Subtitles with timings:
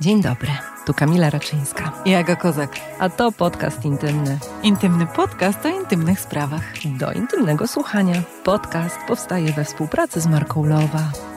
[0.00, 0.48] Dzień dobry,
[0.86, 1.92] tu Kamila Raczyńska.
[2.04, 2.70] I Aga Kozak.
[2.98, 4.38] A to podcast intymny.
[4.62, 6.62] Intymny podcast o intymnych sprawach.
[6.98, 8.22] Do intymnego słuchania.
[8.44, 11.33] Podcast powstaje we współpracy z marką Lowa.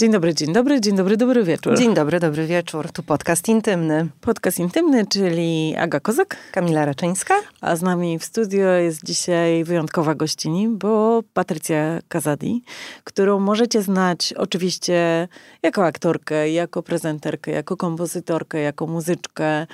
[0.00, 1.78] Dzień dobry, dzień dobry, dzień dobry, dobry wieczór.
[1.78, 2.92] Dzień dobry, dobry wieczór.
[2.92, 4.08] Tu podcast intymny.
[4.20, 6.36] Podcast intymny, czyli Aga Kozak.
[6.52, 7.34] Kamila Raczyńska.
[7.60, 12.62] A z nami w studio jest dzisiaj wyjątkowa gościni, bo Patrycja Kazadi,
[13.04, 15.28] którą możecie znać oczywiście
[15.62, 19.66] jako aktorkę, jako prezenterkę, jako kompozytorkę, jako muzyczkę.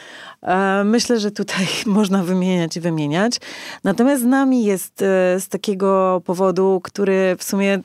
[0.42, 3.40] E, Myślę, że tutaj można wymieniać i wymieniać.
[3.84, 7.80] Natomiast z nami jest e, z takiego powodu, który w sumie e,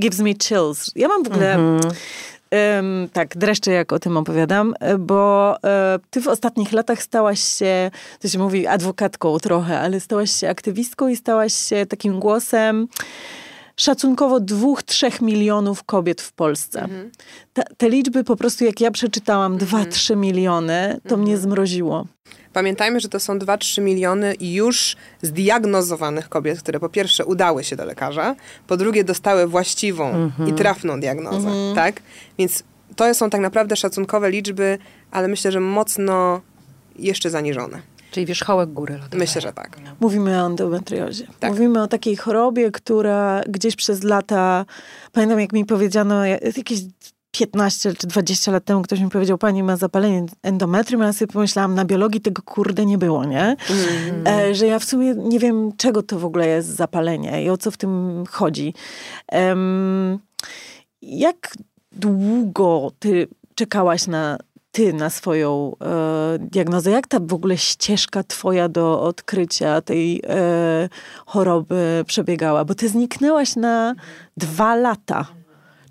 [0.00, 0.90] gives me chills.
[0.96, 1.47] Ja mam w ogóle
[2.50, 7.40] Em, tak, dreszcze jak o tym opowiadam, e, bo e, ty w ostatnich latach stałaś
[7.40, 12.88] się, to się mówi adwokatką trochę, ale stałaś się aktywistką i stałaś się takim głosem
[13.76, 16.88] szacunkowo dwóch, trzech milionów kobiet w Polsce.
[17.52, 22.06] Ta, te liczby po prostu, jak ja przeczytałam, dwa, trzy miliony, to mnie zmroziło.
[22.52, 27.84] Pamiętajmy, że to są 2-3 miliony już zdiagnozowanych kobiet, które po pierwsze udały się do
[27.84, 28.36] lekarza,
[28.66, 32.02] po drugie dostały właściwą i trafną diagnozę, tak?
[32.38, 32.62] Więc
[32.96, 34.78] to są tak naprawdę szacunkowe liczby,
[35.10, 36.40] ale myślę, że mocno
[36.98, 37.78] jeszcze zaniżone.
[38.10, 39.18] Czyli wierzchołek góry lodowej.
[39.18, 39.76] Myślę, że tak.
[40.00, 41.26] Mówimy o endometriozie.
[41.40, 41.50] Tak.
[41.50, 44.64] Mówimy o takiej chorobie, która gdzieś przez lata,
[45.12, 46.78] pamiętam jak mi powiedziano, ja- jakieś
[47.38, 51.32] 15 czy 20 lat temu ktoś mi powiedział, pani ma zapalenie endometrium, a ja sobie
[51.32, 53.56] pomyślałam, na biologii tego kurde nie było, nie?
[54.26, 57.56] E, że ja w sumie nie wiem, czego to w ogóle jest zapalenie i o
[57.56, 58.74] co w tym chodzi.
[59.28, 60.18] Em,
[61.02, 61.56] jak
[61.92, 64.38] długo ty czekałaś na
[64.72, 66.90] ty na swoją e, diagnozę?
[66.90, 70.88] Jak ta w ogóle ścieżka twoja do odkrycia tej e,
[71.26, 72.64] choroby przebiegała?
[72.64, 73.94] Bo ty zniknęłaś na
[74.36, 75.37] dwa lata.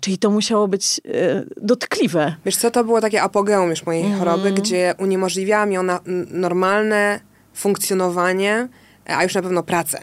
[0.00, 2.34] Czyli to musiało być e, dotkliwe.
[2.44, 7.20] Wiesz co, to było takie apogeum już mojej choroby, gdzie uniemożliwiała mi ona normalne
[7.54, 8.68] funkcjonowanie,
[9.06, 10.00] a już na pewno pracę.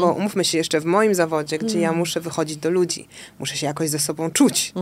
[0.00, 3.08] Bo umówmy się jeszcze w moim zawodzie, gdzie ja muszę wychodzić do ludzi,
[3.38, 4.72] muszę się jakoś ze sobą czuć.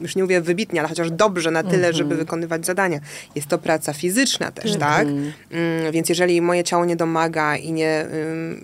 [0.00, 3.00] Już nie mówię wybitnie, ale chociaż dobrze na tyle, żeby wykonywać zadania.
[3.34, 5.06] Jest to praca fizyczna też, tak?
[5.08, 8.06] Mm, więc jeżeli moje ciało nie domaga i nie,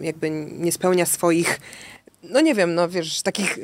[0.03, 1.61] jakby nie spełnia swoich,
[2.23, 3.59] no nie wiem, no wiesz, takich...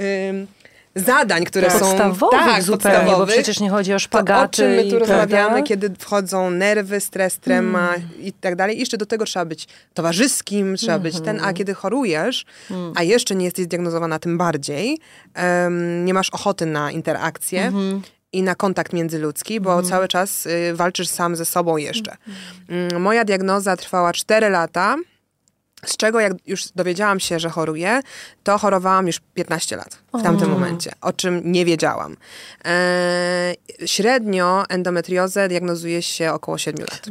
[0.96, 4.56] Zadań, które są Podstawowych tak, zupełnie, bo podstawowych, przecież nie chodzi o to o szpagaty
[4.56, 5.62] czym my tu rozmawiamy, prawda?
[5.62, 8.76] kiedy wchodzą nerwy, stres, trema i tak dalej.
[8.76, 12.44] I jeszcze do tego trzeba być towarzyskim, trzeba być ten, a kiedy chorujesz,
[12.94, 14.98] a jeszcze nie jesteś zdiagnozowana tym bardziej,
[15.34, 17.72] em, nie masz ochoty na interakcję,
[18.32, 22.16] i na kontakt międzyludzki, bo cały czas y, walczysz sam ze sobą jeszcze.
[22.68, 24.96] Mm, Moja diagnoza trwała 4 lata,
[25.86, 28.00] z czego jak już dowiedziałam się, że choruję,
[28.42, 32.16] to chorowałam już 15 lat w tamtym momencie, o czym nie wiedziałam.
[32.64, 33.56] Eee,
[33.86, 37.06] średnio endometriozę diagnozuje się około 7 lat.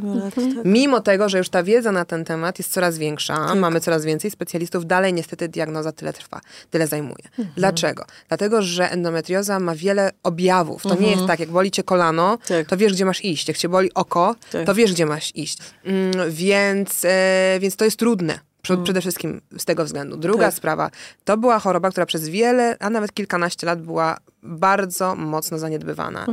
[0.66, 4.31] Mimo tego, że już ta wiedza na ten temat jest coraz większa, mamy coraz więcej
[4.31, 7.23] specjalistów, dalej niestety diagnoza tyle trwa, tyle zajmuje.
[7.57, 8.05] Dlaczego?
[8.27, 10.83] Dlatego, że endometrioza ma wiele objawów.
[10.83, 12.67] To nie jest tak, jak boli cię kolano, Tak.
[12.67, 13.47] to wiesz, gdzie masz iść.
[13.47, 14.66] Jak cię boli oko, Tak.
[14.66, 15.57] to wiesz, gdzie masz iść.
[15.85, 18.39] Mm, więc, e, więc to jest trudne.
[18.61, 20.17] Prze- Przede wszystkim z tego względu.
[20.17, 20.53] Druga Tak.
[20.55, 20.89] sprawa,
[21.23, 26.25] to była choroba, która przez wiele, a nawet kilkanaście lat była bardzo mocno zaniedbywana.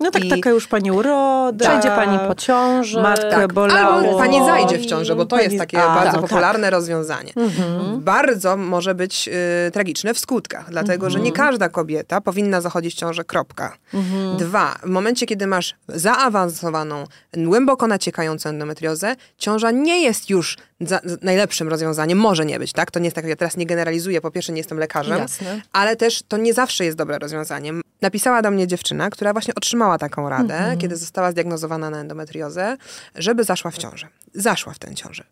[0.00, 1.68] No tak, I- taka już pani uroda.
[1.68, 3.00] Przejdzie pani po ciąży.
[3.02, 3.94] Matkę Tak, bolało.
[3.94, 7.32] albo pani zajdzie w ciążę, bo to Pani- jest takie A, bardzo tak, popularne rozwiązanie.
[7.98, 9.28] Bardzo może być
[9.68, 13.76] y, tragiczne w skutkach, dlatego że nie każda kobieta powinna zachodzić w ciążę, kropka.
[14.38, 17.04] Dwa, w momencie, kiedy masz zaawansowaną,
[17.36, 22.90] głęboko naciekającą endometriozę, ciąża nie jest już za, za najlepszym rozwiązaniem, może nie być, tak?
[22.90, 25.60] To nie jest tak, ja teraz nie generalizuję, po pierwsze nie jestem lekarzem, Jasne.
[25.72, 27.53] ale też to nie zawsze jest dobre rozwiązanie.
[28.00, 32.76] Napisała do mnie dziewczyna, która właśnie otrzymała taką radę, kiedy została zdiagnozowana na endometriozę,
[33.14, 34.08] żeby zaszła w ciążę.
[34.34, 35.24] Zaszła w tę ciążę.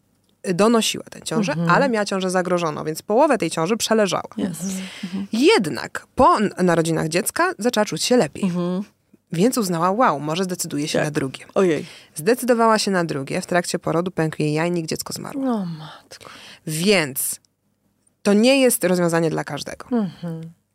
[0.55, 4.29] Donosiła tę ciążę, ale miała ciążę zagrożoną, więc połowę tej ciąży przeleżała.
[5.33, 8.53] Jednak po narodzinach dziecka zaczęła czuć się lepiej.
[9.33, 11.07] Więc uznała, wow, może zdecyduje się Tak.
[11.07, 11.45] na drugie.
[11.55, 11.87] Ojej.
[12.15, 13.41] Zdecydowała się na drugie.
[13.41, 15.43] W trakcie porodu pękł jej jajnik, dziecko zmarło.
[15.45, 16.31] No matko.
[16.67, 17.41] Więc
[18.23, 19.87] to nie jest rozwiązanie dla każdego.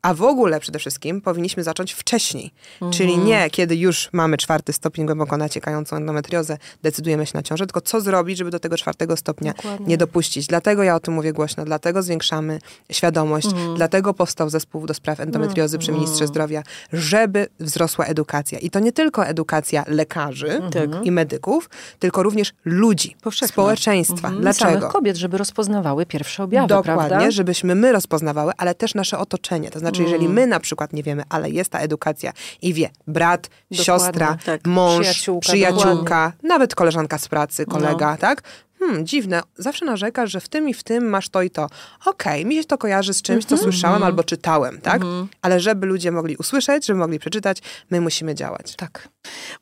[0.08, 2.52] A w ogóle przede wszystkim powinniśmy zacząć wcześniej.
[2.92, 7.82] Czyli nie kiedy już mamy czwarty stopień głęboko naciekającą endometriozę, decydujemy się na ciążę, tylko
[7.82, 10.48] co zrobić, żeby do tego czwartego stopnia nie dopuścić.
[10.48, 12.60] Dlatego ja o tym mówię głośno, dlatego zwiększamy
[12.92, 16.64] świadomość, dlatego powstał zespół do spraw endometriozy przy ministrze zdrowia,
[16.94, 18.60] żeby wzrosła edukacja.
[18.60, 21.06] I to nie tylko edukacja lekarzy Tak.
[21.06, 21.70] i medyków,
[22.00, 23.48] tylko również ludzi, Powszechna.
[23.48, 24.28] społeczeństwa.
[24.28, 24.90] Samych Dlaczego?
[24.90, 27.32] kobiet, żeby rozpoznawały pierwsze objawy, Dokładnie, prawda?
[27.32, 29.72] żebyśmy my rozpoznawały, ale też nasze otoczenie.
[29.72, 32.90] To znaczy Znaczy, jeżeli my na przykład nie wiemy, ale jest ta edukacja i wie
[33.08, 34.68] brat, Dokładnie, siostra, tak.
[34.68, 38.42] mąż, Przyjaciółka, przyjaciółka, nawet koleżanka z pracy, kolega, tak?
[38.80, 39.42] Hmm, dziwne.
[39.56, 41.68] Zawsze narzekasz, że w tym i w tym masz to i to.
[42.06, 45.02] Okej, mi się to kojarzy z czymś, co słyszałem albo czytałem, tak?
[45.42, 48.76] Ale żeby ludzie mogli usłyszeć, żeby mogli przeczytać, my musimy działać.
[48.76, 49.10] Tak.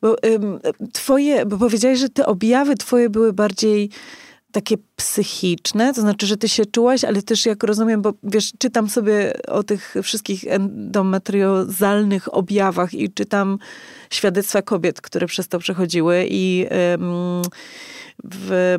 [0.02, 0.60] Bo ym,
[0.92, 3.90] twoje, bo powiedziałeś, że te objawy twoje były bardziej
[4.56, 8.88] takie psychiczne, to znaczy, że ty się czułaś, ale też jak rozumiem, bo wiesz, czytam
[8.88, 13.58] sobie o tych wszystkich endometriozalnych objawach i czytam
[14.10, 16.66] świadectwa kobiet, które przez to przechodziły i
[18.24, 18.76] w,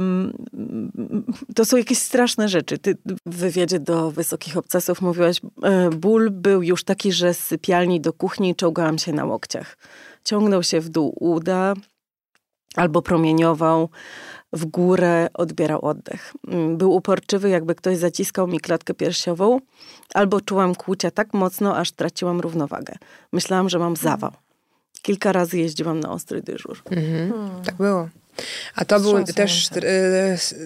[1.56, 2.78] to są jakieś straszne rzeczy.
[2.78, 8.02] Ty w wywiadzie do Wysokich Obcasów mówiłaś, e, ból był już taki, że z sypialni
[8.02, 9.78] do kuchni czołgałam się na łokciach.
[10.24, 11.74] Ciągnął się w dół uda
[12.76, 13.90] albo promieniował
[14.54, 16.34] w górę, odbierał oddech.
[16.48, 19.60] Mm, Był uporczywy, jakby ktoś zaciskał mi klatkę piersiową,
[20.14, 22.94] albo czułam kłucia tak mocno, aż traciłam równowagę.
[23.34, 24.32] Myślałam, że mam zawał.
[25.02, 26.82] Kilka razy jeździłam na ostry dyżur.
[26.92, 27.34] Mhm.
[27.66, 28.10] Tak było.
[28.76, 29.86] A to był też tr-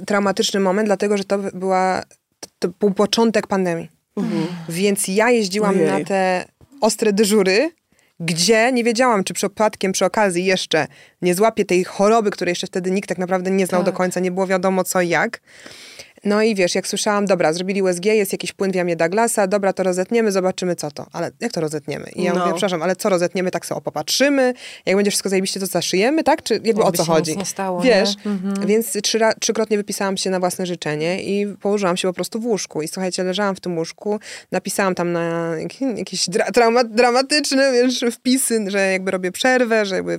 [0.02, 2.04] y, traumatyczny moment, dlatego że to była
[2.60, 3.90] to był początek pandemii.
[4.70, 5.88] Więc ja jeździłam Ojej.
[5.88, 6.46] na te
[6.82, 7.72] ostre dyżury,
[8.22, 10.88] gdzie nie wiedziałam, czy przypadkiem przy okazji jeszcze
[11.22, 14.32] nie złapię tej choroby, której jeszcze wtedy nikt tak naprawdę nie znał do końca, nie
[14.32, 15.42] było wiadomo co i jak.
[16.26, 19.74] No i wiesz, jak słyszałam, dobra, zrobili USG, jest jakiś płyn w jamie Douglasa, dobra,
[19.74, 21.06] to rozetniemy, zobaczymy co to.
[21.14, 22.10] Ale jak to rozetniemy?
[22.16, 22.40] I ja No.
[22.40, 24.54] mówię, przepraszam, ale co rozetniemy, tak sobie popatrzymy,
[24.86, 26.44] jak będzie wszystko zajebiście, to zaszyjemy, tak?
[26.44, 27.36] Czy jakby o co chodzi?
[27.46, 28.10] stało, wiesz?
[28.26, 28.68] Mhm.
[28.68, 32.82] więc trzy, trzykrotnie wypisałam się na własne życzenie i położyłam się po prostu w łóżku.
[32.82, 34.20] I słuchajcie, leżałam w tym łóżku,
[34.52, 40.18] napisałam tam na jak- jakieś dra- dramatyczne wiesz, wpisy, że jakby robię przerwę, że jakby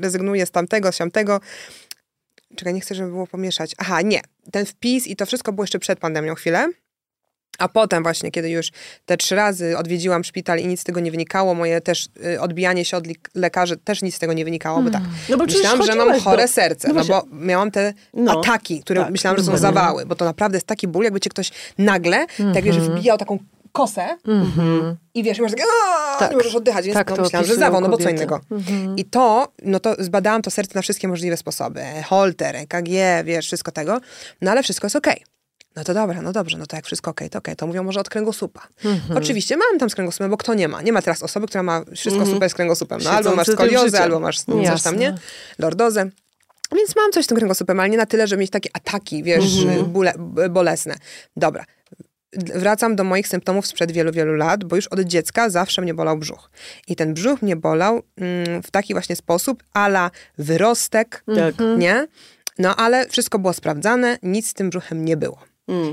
[0.00, 1.40] rezygnuję z tamtego, z tamtego.
[2.56, 3.74] Czekaj, nie chcę, żeby było pomieszać.
[3.78, 4.20] Aha, nie.
[4.52, 6.68] Ten wpis i to wszystko było jeszcze przed pandemią chwilę.
[7.58, 8.70] A potem właśnie, kiedy już
[9.06, 12.84] te trzy razy odwiedziłam szpital i nic z tego nie wynikało, moje też y, odbijanie
[12.84, 13.04] się od
[13.34, 15.02] lekarzy też nic z tego nie wynikało, bo tak.
[15.28, 18.40] No bo myślałam, że mam chodziłaś do- chore serce, No no, bo miałam te No.
[18.40, 19.10] ataki, które Tak.
[19.10, 22.64] myślałam, że są zawały, bo to naprawdę jest taki ból, jakby cię ktoś nagle, tak
[22.64, 23.38] wiesz, wbijał taką
[23.72, 24.16] kosę
[25.14, 25.62] i wiesz, i masz takie,
[26.18, 26.30] Tak.
[26.30, 28.40] nie możesz oddychać, więc Tak no, to myślałam, że zawał, no bo co innego.
[28.96, 31.80] I to, no to zbadałam to serce na wszystkie możliwe sposoby.
[32.04, 32.88] Holter, EKG,
[33.24, 34.00] wiesz, wszystko tego.
[34.40, 35.24] No ale wszystko jest okej.
[35.76, 37.56] No to dobra, no dobrze, no to jak wszystko okej, to okej.
[37.56, 38.60] To mówią może od kręgosłupa.
[39.16, 40.82] Oczywiście mam tam z kręgosłupem, bo kto nie ma?
[40.82, 43.00] Nie ma teraz osoby, która ma wszystko super z kręgosłupem.
[43.04, 44.90] No albo masz skoliozę, albo masz coś Jasne.
[44.90, 45.14] tam, nie?
[45.58, 46.10] Lordozę.
[46.76, 49.64] Więc mam coś z tym kręgosłupem, ale nie na tyle, żeby mieć takie ataki, wiesz,
[49.86, 50.94] bóle, b- bolesne.
[51.36, 51.64] Dobra.
[52.54, 56.18] Wracam do moich symptomów sprzed wielu, wielu lat, bo już od dziecka zawsze mnie bolał
[56.18, 56.50] brzuch.
[56.88, 61.54] I ten brzuch mnie bolał mm, w taki właśnie sposób, ala wyrostek, Tak.
[61.78, 62.06] nie?
[62.58, 65.38] No ale wszystko było sprawdzane, nic z tym brzuchem nie było.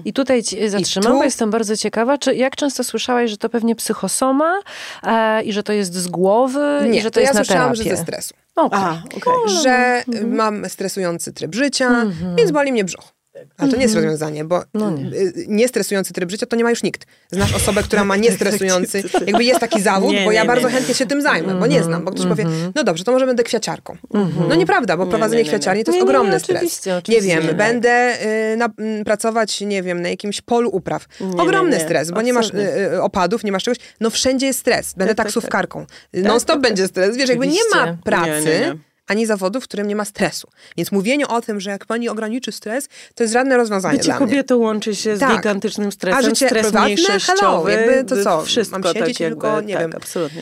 [0.06, 3.50] I tutaj ci zatrzymam, tu- bo jestem bardzo ciekawa, czy jak często słyszałaś, że to
[3.50, 4.60] pewnie psychosoma
[5.04, 7.44] e, i że to jest z głowy Nie, i że to, to ja jest na
[7.44, 8.34] słyszałam, że ze stresu.
[8.56, 8.80] Okej.
[8.80, 9.34] A, okej.
[9.64, 12.06] że mam stresujący tryb życia,
[12.38, 13.17] więc boli mnie brzuch.
[13.58, 14.66] Ale to nie jest rozwiązanie, bo y,
[15.48, 17.06] niestresujący tryb życia to nie ma już nikt.
[17.32, 20.74] Znasz osobę, która ma niestresujący, jakby jest taki zawód, Nie, bo ja nie, bardzo nie.
[20.74, 22.46] chętnie się tym zajmę, bo nie znam, bo ktoś powie,
[22.76, 23.98] no dobrze, to może będę kwiaciarką.
[24.50, 25.58] No nieprawda, bo prowadzenie nie, nie, nie.
[25.58, 26.98] kwiaciarni to jest Nie, nie, ogromny oczywiście, stres.
[26.98, 27.28] oczywiście.
[27.28, 27.54] Nie wiem, Nie.
[27.54, 28.18] będę
[28.54, 31.06] y, na, m, pracować, nie wiem, na jakimś polu upraw.
[31.38, 31.84] Ogromny nie, nie.
[31.84, 33.78] stres, bo nie masz y, y, opadów, nie masz czegoś.
[34.00, 34.94] No wszędzie jest stres.
[34.94, 35.86] Będę Tak, tak, taksówkarką.
[36.14, 37.18] Non stop będzie stres.
[37.18, 38.87] Wiesz, jakby nie ma pracy, Nie, nie, nie.
[39.08, 40.48] Ani zawodu, w którym nie ma stresu.
[40.78, 44.26] Więc mówienie o tym, że jak pani ograniczy stres, to jest żadne rozwiązanie Bycie dla
[44.26, 44.44] mnie.
[44.56, 45.36] łączy się z Tak.
[45.38, 46.20] gigantycznym stresem.
[46.20, 47.20] A życie stres prywatne?
[47.20, 49.92] Hello, jakby to co, Wszystko mam siedzieć tak jakby, tylko, nie tak, wiem.
[49.96, 50.42] absolutnie.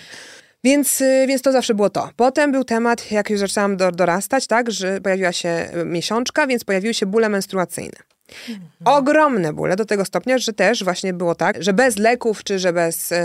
[0.64, 2.10] Więc, y, więc to zawsze było to.
[2.16, 6.94] Potem był temat, jak już zaczęłam do, dorastać, tak, że pojawiła się miesiączka, więc pojawiły
[6.94, 7.98] się bóle menstruacyjne.
[8.86, 12.74] Ogromne bóle, do tego stopnia, że też właśnie było tak, że bez leków, czy że
[12.74, 13.18] bez, e,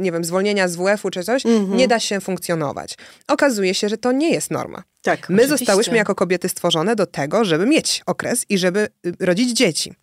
[0.00, 2.96] nie wiem, zwolnienia z WF-u, czy coś, nie da się funkcjonować.
[3.28, 4.82] Okazuje się, że to nie jest norma.
[5.02, 5.58] Tak, My oczywiście.
[5.58, 9.94] zostałyśmy jako kobiety stworzone do tego, żeby mieć okres i żeby y, rodzić dzieci.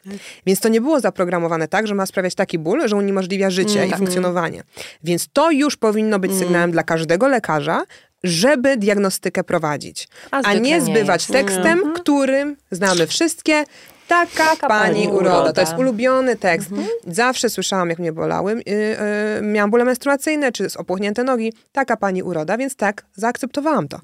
[0.46, 3.92] Więc to nie było zaprogramowane tak, że ma sprawiać taki ból, że uniemożliwia życie i
[3.94, 4.64] funkcjonowanie.
[5.04, 7.84] Więc to już powinno być sygnałem dla każdego lekarza,
[8.24, 10.08] żeby diagnostykę prowadzić.
[10.32, 11.32] A A, nie nie zbywać jest.
[11.32, 13.64] tekstem, którym znamy wszystkie.
[14.12, 15.36] Taka, pani pani uroda.
[15.36, 15.54] uroda.
[15.54, 16.70] To jest ulubiony tekst.
[17.08, 18.54] Zawsze słyszałam, jak mnie bolały.
[18.54, 21.54] Yy, yy, miałam bóle menstruacyjne, czy opuchnięte nogi.
[21.72, 24.00] Taka pani uroda, więc tak, zaakceptowałam to.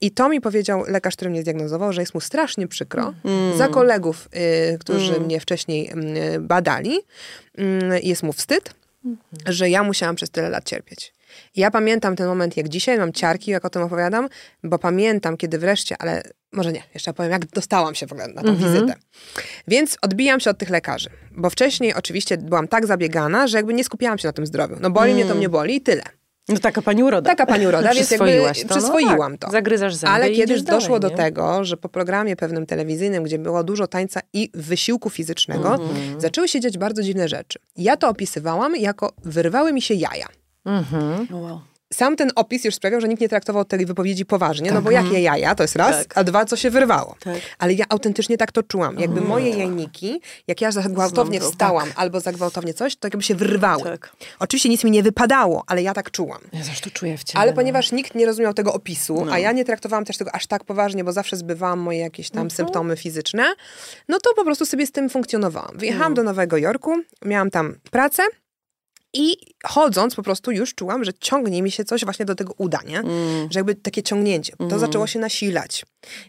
[0.00, 3.14] I to mi powiedział lekarz, który mnie zdiagnozował, że jest mu strasznie przykro
[3.56, 4.28] za kolegów,
[4.70, 5.92] yy, którzy mnie wcześniej
[6.32, 6.98] yy, badali.
[7.58, 8.74] Yy, jest mu wstyd,
[9.46, 11.17] że ja musiałam przez tyle lat cierpieć.
[11.56, 14.28] Ja pamiętam ten moment jak dzisiaj, mam ciarki, jak o tym opowiadam,
[14.64, 18.42] bo pamiętam, kiedy wreszcie, ale może nie, jeszcze powiem, jak dostałam się w ogóle na
[18.42, 18.72] tą Mhm.
[18.72, 18.94] wizytę.
[19.68, 23.84] Więc odbijam się od tych lekarzy, bo wcześniej oczywiście byłam tak zabiegana, że jakby nie
[23.84, 24.76] skupiałam się na tym zdrowiu.
[24.80, 26.02] No boli mnie, to mnie boli i tyle.
[26.48, 27.30] No taka pani uroda.
[27.30, 29.48] Taka pani uroda, więc jakby to, no przyswoiłam tak.
[29.48, 29.52] to.
[29.52, 33.38] Zagryzasz zęby Ale kiedyś idziesz dalej, doszło do tego, że po programie pewnym telewizyjnym, gdzie
[33.38, 36.20] było dużo tańca i wysiłku fizycznego, Mhm.
[36.20, 37.58] zaczęły się dziać bardzo dziwne rzeczy.
[37.76, 40.26] Ja to opisywałam jako wyrwały mi się jaja.
[40.64, 41.26] Mhm.
[41.30, 41.60] No wow.
[41.94, 45.20] Sam ten opis już sprawiał, że nikt nie traktował tej wypowiedzi poważnie, no bo jakie
[45.20, 46.18] jaja, to jest raz, Tak.
[46.18, 47.16] a dwa, co się wyrwało.
[47.20, 47.34] Tak.
[47.58, 48.98] Ale ja autentycznie tak to czułam.
[48.98, 51.52] Jakby moje jajniki, jak ja za gwałtownie Znam to.
[51.52, 53.82] wstałam albo za gwałtownie coś, to jakby się wyrwały.
[53.82, 54.12] Tak.
[54.38, 56.40] Oczywiście nic mi nie wypadało, ale ja tak czułam.
[56.52, 57.42] Ja zresztą czuję w ciele.
[57.42, 57.56] Ale no.
[57.56, 59.32] ponieważ nikt nie rozumiał tego opisu, No.
[59.32, 62.48] a ja nie traktowałam też tego aż tak poważnie, bo zawsze zbywałam moje jakieś Mhm.
[62.48, 63.44] tam symptomy fizyczne,
[64.08, 65.78] no to po prostu sobie z tym funkcjonowałam.
[65.78, 68.22] Wyjechałam do Nowego Jorku, miałam tam pracę
[69.18, 72.78] i chodząc po prostu już czułam, że ciągnie mi się coś właśnie do tego uda,
[72.86, 72.98] nie?
[72.98, 73.48] Mm.
[73.50, 74.52] Że jakby takie ciągnięcie.
[74.70, 75.84] To zaczęło się nasilać.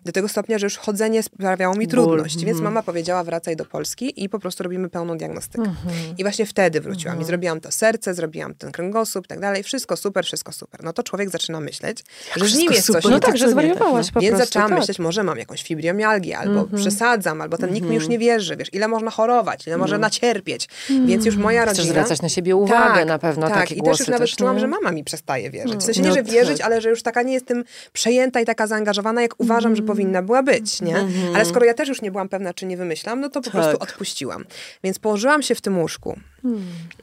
[0.05, 2.35] Do tego stopnia, że już chodzenie sprawiało mi trudność.
[2.35, 2.45] Mhm.
[2.45, 5.63] Więc mama powiedziała, wracaj do Polski i po prostu robimy pełną diagnostykę.
[5.63, 6.17] Mhm.
[6.17, 9.63] I właśnie wtedy wróciłam i zrobiłam to serce, zrobiłam ten kręgosłup i tak dalej.
[9.63, 10.83] Wszystko super, wszystko super.
[10.83, 12.03] No to człowiek zaczyna myśleć,
[12.35, 13.05] że z nim jest coś super?
[13.05, 13.37] nie No tak, tak.
[13.37, 14.13] że nie tak, zwariowałaś no.
[14.13, 14.47] po Więc prostu.
[14.47, 14.79] zaczęłam tak.
[14.79, 18.73] myśleć, może mam jakąś fibromialgię, albo przesadzam, albo ten nikt mi już nie wierzy, wiesz,
[18.73, 20.69] ile można chorować, ile można nacierpieć.
[21.05, 21.93] Więc już moja Chcesz rodzina...
[21.93, 23.57] zwracać na siebie uwagę tak, na pewno, tak.
[23.57, 24.59] takie I też głosy już nawet też, czułam, nie?
[24.59, 25.75] że mama mi przestaje wierzyć.
[25.75, 28.67] W sensie nie, No że wierzyć, ale że już taka nie jestem przejęta i taka
[28.67, 30.95] zaangażowana, jak uważam, że powinna była być, nie?
[31.35, 33.77] Ale skoro ja też już nie byłam pewna, czy nie wymyślam, no to po prostu
[33.79, 34.45] odpuściłam.
[34.83, 36.19] Więc położyłam się w tym łóżku.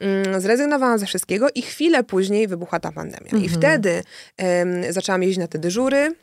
[0.01, 3.29] Mm, Zrezygnowałam ze wszystkiego i chwilę później wybuchła ta pandemia.
[3.45, 4.03] I wtedy
[4.37, 6.15] em, zaczęłam jeździć na te dyżury,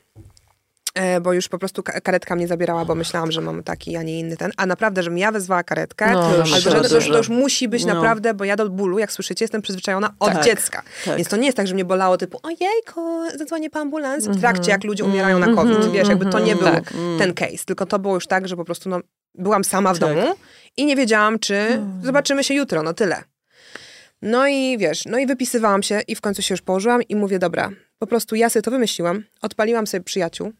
[1.23, 4.19] bo już po prostu ka- karetka mnie zabierała, bo myślałam, że mam taki, a nie
[4.19, 4.51] inny ten.
[4.57, 7.29] A naprawdę, żebym ja wezwała karetkę, No, albo no, że to to, już, to już
[7.29, 7.95] musi być No.
[7.95, 10.83] naprawdę, bo ja do bólu, jak słyszycie, jestem przyzwyczajona od Tak, dziecka.
[11.05, 11.17] tak.
[11.17, 14.71] Więc to nie jest tak, że mnie bolało typu ojejku, zadzwonię po ambulans w trakcie,
[14.71, 15.91] jak ludzie umierają na COVID.
[15.93, 16.93] Wiesz, jakby to nie był Tak.
[17.19, 17.65] ten case.
[17.67, 19.01] Tylko to było już tak, że po prostu no,
[19.35, 20.09] byłam sama w Tak.
[20.09, 20.35] domu
[20.77, 23.23] i nie wiedziałam, czy zobaczymy się jutro, no tyle.
[24.23, 27.39] No i wiesz, no i wypisywałam się i w końcu się już położyłam i mówię,
[27.39, 30.53] dobra, po prostu ja sobie to wymyśliłam, odpaliłam sobie przyjaciół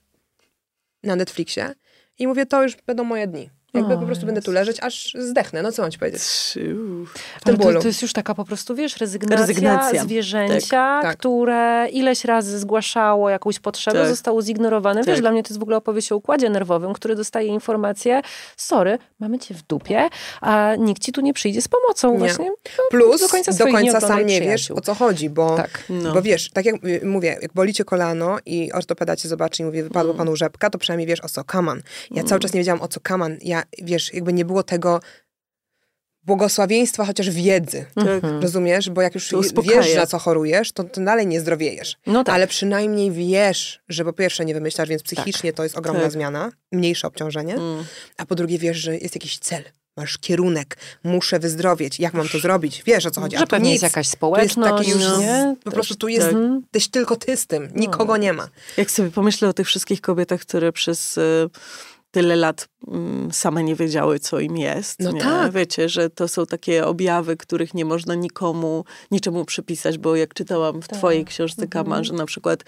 [1.05, 1.75] na Netflixie
[2.19, 3.51] i mówię, to już będą moje dni.
[3.75, 5.63] Jakby O, po prostu będę tu leżeć, aż zdechnę.
[5.63, 6.23] No co mam ci powiedzieć?
[6.23, 7.07] W tym
[7.45, 7.81] Ale to, bólu.
[7.81, 10.03] to jest już taka po prostu, wiesz, rezygnacja, Rezygnacja.
[10.05, 11.17] zwierzęcia, Tak, tak.
[11.19, 14.09] które ileś razy zgłaszało jakąś potrzebę, Tak.
[14.09, 15.01] zostało zignorowane.
[15.01, 15.21] Wiesz, Tak.
[15.21, 18.23] dla mnie to jest w ogóle opowieść o układzie nerwowym, który dostaje informację,
[18.57, 20.09] sorry, mamy cię w dupie,
[20.41, 22.13] a nikt ci tu nie przyjdzie z pomocą.
[22.13, 22.19] Nie.
[22.19, 22.45] Właśnie
[22.79, 25.85] no, Plus do końca, swoich dni sam nie wiesz, o co chodzi, bo, Tak.
[25.89, 26.13] No.
[26.15, 29.83] bo wiesz, tak jak mówię, jak boli cię kolano i ortopeda cię zobaczy i mówi,
[29.83, 30.19] wypadło Mm.
[30.19, 31.83] panu rzepka, to przynajmniej wiesz, o co kaman.
[32.11, 33.37] Ja cały czas nie wiedziałam, o co kaman.
[33.43, 35.01] Ja, wiesz, jakby nie było tego
[36.23, 37.85] błogosławieństwa, chociaż wiedzy.
[37.95, 38.23] Tak.
[38.43, 38.91] Rozumiesz?
[38.91, 41.97] Bo jak już wiesz, na co chorujesz, to, to dalej nie zdrowiejesz.
[42.07, 42.35] No tak.
[42.35, 46.13] Ale przynajmniej wiesz, że po pierwsze nie wymyślasz, więc psychicznie to jest ogromna Tak.
[46.13, 47.85] zmiana, mniejsze obciążenie, Mm.
[48.17, 49.63] a po drugie wiesz, że jest jakiś cel.
[49.97, 52.83] Masz kierunek, muszę wyzdrowieć, jak mam to zrobić?
[52.87, 53.39] Wiesz o co chodzi.
[53.39, 53.83] Że pewnie nic.
[53.83, 55.21] jest jakaś Tu jest społeczność, taki już, no.
[55.21, 55.57] nie?
[55.65, 56.37] po prostu tu jest, tak.
[56.71, 58.49] tyś tylko ty z tym, nikogo nie ma.
[58.77, 61.51] Jak sobie pomyślę o tych wszystkich kobietach, które przez y,
[62.15, 65.01] tyle lat mm, same nie wiedziały, co im jest.
[65.01, 65.21] No nie?
[65.21, 65.53] tak.
[65.53, 70.83] Wiecie, że to są takie objawy, których nie można nikomu, niczemu przypisać, bo jak czytałam
[70.83, 72.61] w twojej książce, Kama, że na przykład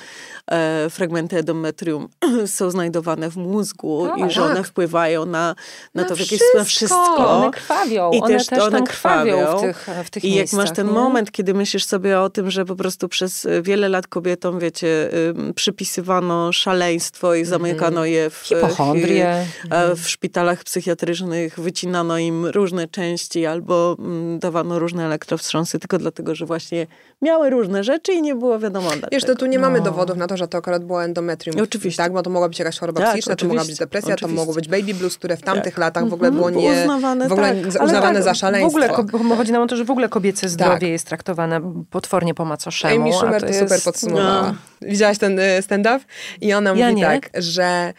[0.50, 2.08] e, fragmenty endometrium
[2.56, 4.30] są znajdowane w mózgu Tak.
[4.30, 4.66] i że one Tak.
[4.66, 5.54] wpływają na,
[5.94, 6.58] na, Na to w wszystko.
[6.58, 7.30] na wszystko.
[7.30, 10.60] One krwawią, I one też, też, one krwawią, w tych, w tych I jak miejscach,
[10.60, 10.92] masz ten nie?
[10.92, 15.10] moment, kiedy myślisz sobie o tym, że po prostu przez y, wiele lat kobietom, wiecie,
[15.28, 19.35] ym, przypisywano szaleństwo i zamykano je w, Hipochondrię.
[19.70, 26.34] E, w szpitalach psychiatrycznych, wycinano im różne części albo mm, dawano różne elektrowstrząsy tylko dlatego,
[26.34, 26.86] że właśnie
[27.22, 29.26] miały różne rzeczy i nie było wiadomo dlaczego.
[29.26, 29.84] to tu nie mamy No.
[29.84, 31.60] dowodów na to, że to akurat było endometrium.
[31.62, 32.02] Oczywiście.
[32.02, 34.14] Tak, bo to mogła być jakaś choroba Tak, psychiczna, to mogła być oczywiście, depresja, to
[34.14, 34.36] oczywiście.
[34.40, 35.78] mogło być baby blues, które w tamtych Tak.
[35.78, 36.70] latach w ogóle było nie...
[36.82, 37.66] Uznawane, w ogóle tak.
[37.84, 38.68] uznawane tak, za W szaleństwo.
[38.68, 40.82] ogóle, ko- chodzi nam o to, że w ogóle kobiece zdrowie Tak.
[40.82, 43.02] jest traktowane potwornie po macoszemu.
[43.04, 44.54] Amy Schumer to, to super jest- podsumowała.
[44.82, 46.00] Widziałaś ten y, stand-up?
[46.40, 47.02] I ona Ja mówi nie.
[47.06, 47.92] tak, że...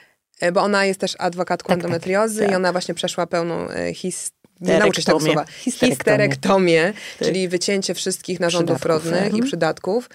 [0.43, 2.51] y, Bo ona jest też adwokatką Tak, endometriozy tak.
[2.51, 4.31] i ona właśnie przeszła pełną y, his...
[4.61, 5.45] Nie nauczyć tego Histerektomię.
[5.45, 5.87] słowa.
[5.87, 6.93] Histerektomię.
[7.19, 9.05] Czyli wycięcie wszystkich narządów Przydatków.
[9.05, 9.43] rodnych i Mhm.
[9.43, 10.09] przydatków.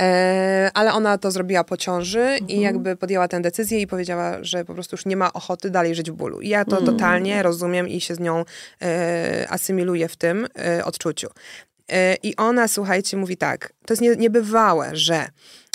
[0.00, 2.48] E, ale ona to zrobiła po ciąży Mhm.
[2.50, 5.94] i jakby podjęła tę decyzję i powiedziała, że po prostu już nie ma ochoty dalej
[5.94, 6.40] żyć w bólu.
[6.40, 6.86] I ja to Mhm.
[6.96, 8.44] totalnie rozumiem i się z nią
[8.82, 11.28] e, asymiluję w tym e, odczuciu.
[11.92, 15.26] E, I ona, słuchajcie, mówi tak, to jest nie, niebywałe, że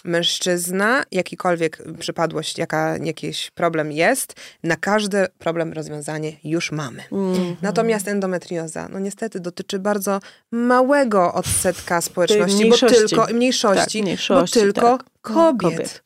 [0.04, 7.04] Mężczyzna, jakikolwiek przypadłość, jaka, jakiś problem jest, na każdy problem rozwiązanie już mamy.
[7.12, 7.56] Mm.
[7.62, 10.20] Natomiast endometrioza, no niestety dotyczy bardzo
[10.52, 12.98] małego odsetka społeczności, bo mniejszości.
[12.98, 15.06] tylko mniejszości, Tak, mniejszości, bo tylko tak.
[15.22, 15.72] kobiet.
[15.72, 16.04] Kobiet.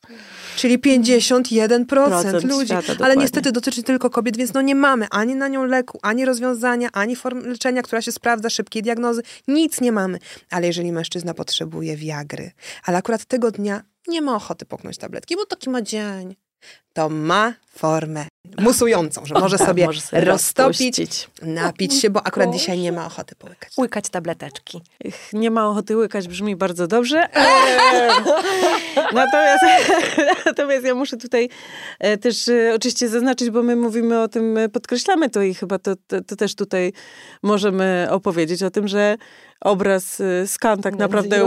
[0.56, 2.66] Czyli 51% Procent ludzi.
[2.66, 3.22] świata, Ale dokładnie.
[3.22, 7.16] niestety dotyczy tylko kobiet, więc no nie mamy ani na nią leku, ani rozwiązania, ani
[7.16, 9.22] form leczenia, która się sprawdza, szybkiej diagnozy.
[9.48, 10.20] Nic nie mamy.
[10.50, 12.52] Ale jeżeli mężczyzna potrzebuje wiagry,
[12.84, 16.36] ale akurat tego dnia nie ma ochoty poknąć tabletki, bo taki ma dzień,
[16.96, 18.26] to ma formę
[18.58, 21.30] musującą, że może sobie Może sobie roztopić, rozpuścić.
[21.42, 23.78] napić się, bo akurat dzisiaj nie ma ochoty połykać.
[23.78, 24.82] Łykać tableteczki.
[25.06, 27.36] Ech, Nie ma ochoty łykać, brzmi bardzo dobrze.
[27.36, 28.12] Eee.
[29.14, 29.64] natomiast,
[30.46, 31.50] natomiast ja muszę tutaj
[32.00, 35.80] e, też e, oczywiście zaznaczyć, bo my mówimy o tym, e, podkreślamy to i chyba
[35.80, 36.94] to, to, to też tutaj
[37.44, 39.16] możemy opowiedzieć o tym, że
[39.62, 41.40] obraz skan tak Nędzy naprawdę,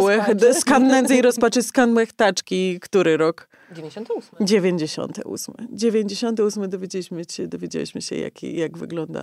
[0.55, 3.49] skan nędzy i rozpaczy, skan łechtaczki, który rok?
[3.73, 4.47] 98.
[4.47, 5.38] 98.
[5.71, 9.23] 98 dowiedzieliśmy się, dowiedzieliśmy się jak, jak wygląda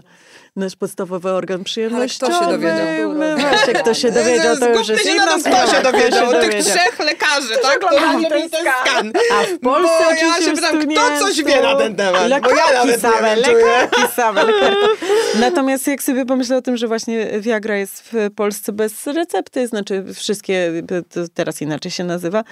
[0.56, 2.34] nasz podstawowy organ przyjemnościowy.
[2.34, 3.14] kto się dowiedział?
[3.14, 5.64] No Właśnie, kto się dowiedział, to już jest inna sprawa.
[5.64, 6.28] kto się dowiedział.
[6.28, 7.80] Kto się Tych trzech lekarzy, tak?
[7.82, 9.12] Robili ten skan.
[9.34, 12.28] A w Polsce Bo ja się pytam, kto coś wie na ten temat, bo ja
[12.28, 15.06] Lekarki nawet nie same, lekarki same, lekarki.
[15.40, 20.04] Natomiast jak sobie pomyślę o tym, że właśnie Viagra jest w Polsce bez recepty, znaczy
[20.14, 20.72] wszystkie,
[21.10, 22.44] to teraz inaczej się nazywa,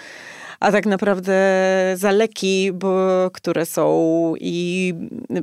[0.63, 1.34] a tak naprawdę
[1.96, 4.93] za leki, bo, które są i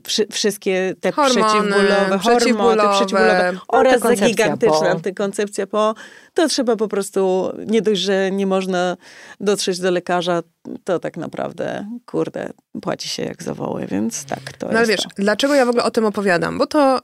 [0.05, 2.89] wszy, wszystkie te Hormony, przeciwbólowe, hormony, przeciwbólowe.
[2.97, 4.89] przeciwbólowe oraz za gigantyczna po.
[4.91, 5.95] antykoncepcja po,
[6.35, 8.97] to trzeba po prostu, nie dość, że nie można
[9.41, 10.43] dotrzeć do lekarza,
[10.85, 12.51] to tak naprawdę, kurde,
[12.83, 15.09] płaci się jak za woły, więc tak, to No ale jest wiesz, to.
[15.17, 16.59] dlaczego ja w ogóle o tym opowiadam?
[16.59, 16.99] Bo to,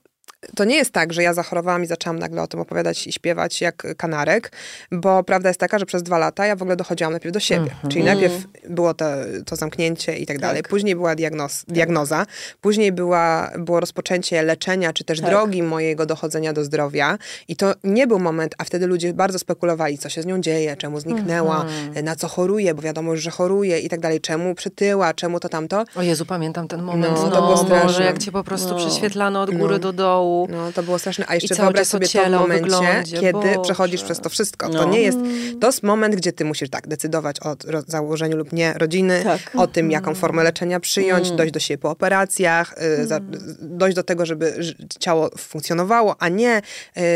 [0.56, 3.60] to nie jest tak, że ja zachorowałam i zaczęłam nagle o tym opowiadać i śpiewać
[3.60, 4.52] jak kanarek,
[4.92, 7.70] bo prawda jest taka, że przez dwa lata ja w ogóle dochodziłam najpierw do siebie.
[7.72, 7.88] Mhm.
[7.92, 8.34] Czyli najpierw
[8.68, 9.04] było to,
[9.46, 12.26] to zamknięcie i tak dalej, później była diagnoz, diagnoza,
[12.60, 15.30] później była, było rozpoczęcie leczenia, czy też Tak.
[15.30, 19.98] drogi mojego dochodzenia do zdrowia i to nie był moment, a wtedy ludzie bardzo spekulowali,
[19.98, 22.04] co się z nią dzieje, czemu zniknęła, Mhm.
[22.04, 25.48] na co choruje, bo wiadomo już, że choruje i tak dalej, czemu przytyła, czemu to
[25.48, 25.84] tamto.
[25.96, 27.14] O Jezu, pamiętam ten moment.
[27.16, 27.86] No, No, to było straszne.
[27.86, 28.76] Boże, jak cię po prostu No.
[28.76, 29.78] prześwietlano od góry No.
[29.78, 30.35] do dołu.
[30.50, 31.24] No, to było straszne.
[31.28, 33.20] A jeszcze wyobraź sobie to w momencie, wyglądzie.
[33.20, 33.62] kiedy Boże.
[33.62, 34.68] przechodzisz przez to wszystko.
[34.68, 34.84] To No.
[34.84, 35.18] nie jest,
[35.60, 39.40] to jest moment, gdzie ty musisz tak decydować o założeniu lub nie rodziny, Tak.
[39.56, 43.20] o tym, jaką formę leczenia przyjąć, dojść do siebie po operacjach, y, za,
[43.60, 44.54] dojść do tego, żeby
[45.00, 46.62] ciało funkcjonowało, a nie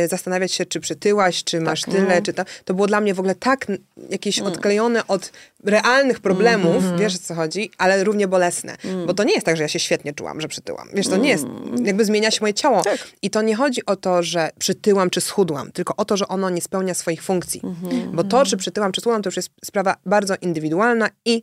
[0.04, 2.42] y, zastanawiać się, czy przytyłaś, czy masz tyle, czy to.
[2.64, 3.66] To było dla mnie w ogóle tak
[4.10, 5.32] jakieś odklejone od
[5.64, 8.76] realnych problemów, wiesz o co chodzi, ale równie bolesne.
[9.06, 10.88] Bo to nie jest tak, że ja się świetnie czułam, że przytyłam.
[10.94, 11.44] Wiesz, to nie jest,
[11.84, 12.82] jakby zmienia się moje ciało.
[13.22, 16.50] I to nie chodzi o to, że przytyłam czy schudłam, tylko o to, że ono
[16.50, 17.60] nie spełnia swoich funkcji.
[18.12, 21.42] Bo to, czy przytyłam czy schudłam, to już jest sprawa bardzo indywidualna i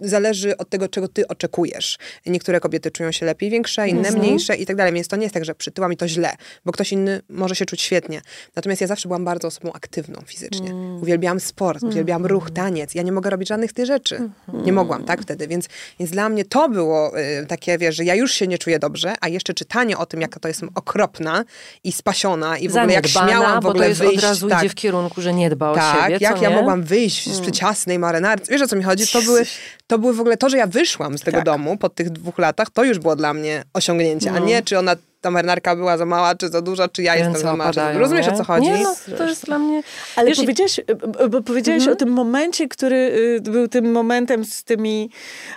[0.00, 1.98] zależy od tego, czego ty oczekujesz.
[2.26, 4.92] Niektóre kobiety czują się lepiej większe, inne mniejsze i tak dalej.
[4.92, 6.32] Więc to nie jest tak, że przytyłam i to źle,
[6.64, 8.20] bo ktoś inny może się czuć świetnie.
[8.56, 10.74] Natomiast ja zawsze byłam bardzo osobą aktywną fizycznie.
[11.02, 12.94] Uwielbiałam sport, uwielbiałam ruch, taniec.
[12.94, 14.30] Ja nie mogę robić żadnych tych rzeczy.
[14.52, 15.48] Nie mogłam, tak, wtedy.
[15.48, 18.78] Więc, więc dla mnie to było y, takie, wiesz, że ja już się nie czuję
[18.78, 21.44] dobrze, a jeszcze czytanie o tym, jaka to jestem okropna
[21.84, 24.16] i spasiona i w ogóle jak śmiałam w bo ogóle to jest wyjść.
[24.16, 26.50] od razu tak, idzie w kierunku, że nie dba o tak, siebie, jak co ja
[26.50, 28.52] mogłam wyjść z przeciasnej marynarce.
[28.52, 29.06] Wiesz o co mi chodzi?
[29.06, 29.42] To były,
[29.86, 31.44] to były w ogóle to, że ja wyszłam z tego Tak.
[31.46, 34.96] domu po tych dwóch latach, to już było dla mnie osiągnięcie, a nie czy ona,
[35.20, 37.70] ta marynarka była za mała, czy za duża, czy ja jestem za mała.
[37.70, 38.32] Opadają, Rozumiesz nie?
[38.32, 38.66] o co chodzi?
[38.66, 39.82] Nie, no, to jest dla mnie...
[40.16, 40.80] Ale Wiesz, i- powiedziałaś,
[41.18, 45.10] bo- bo powiedziałaś o tym momencie, który y, był tym momentem z tymi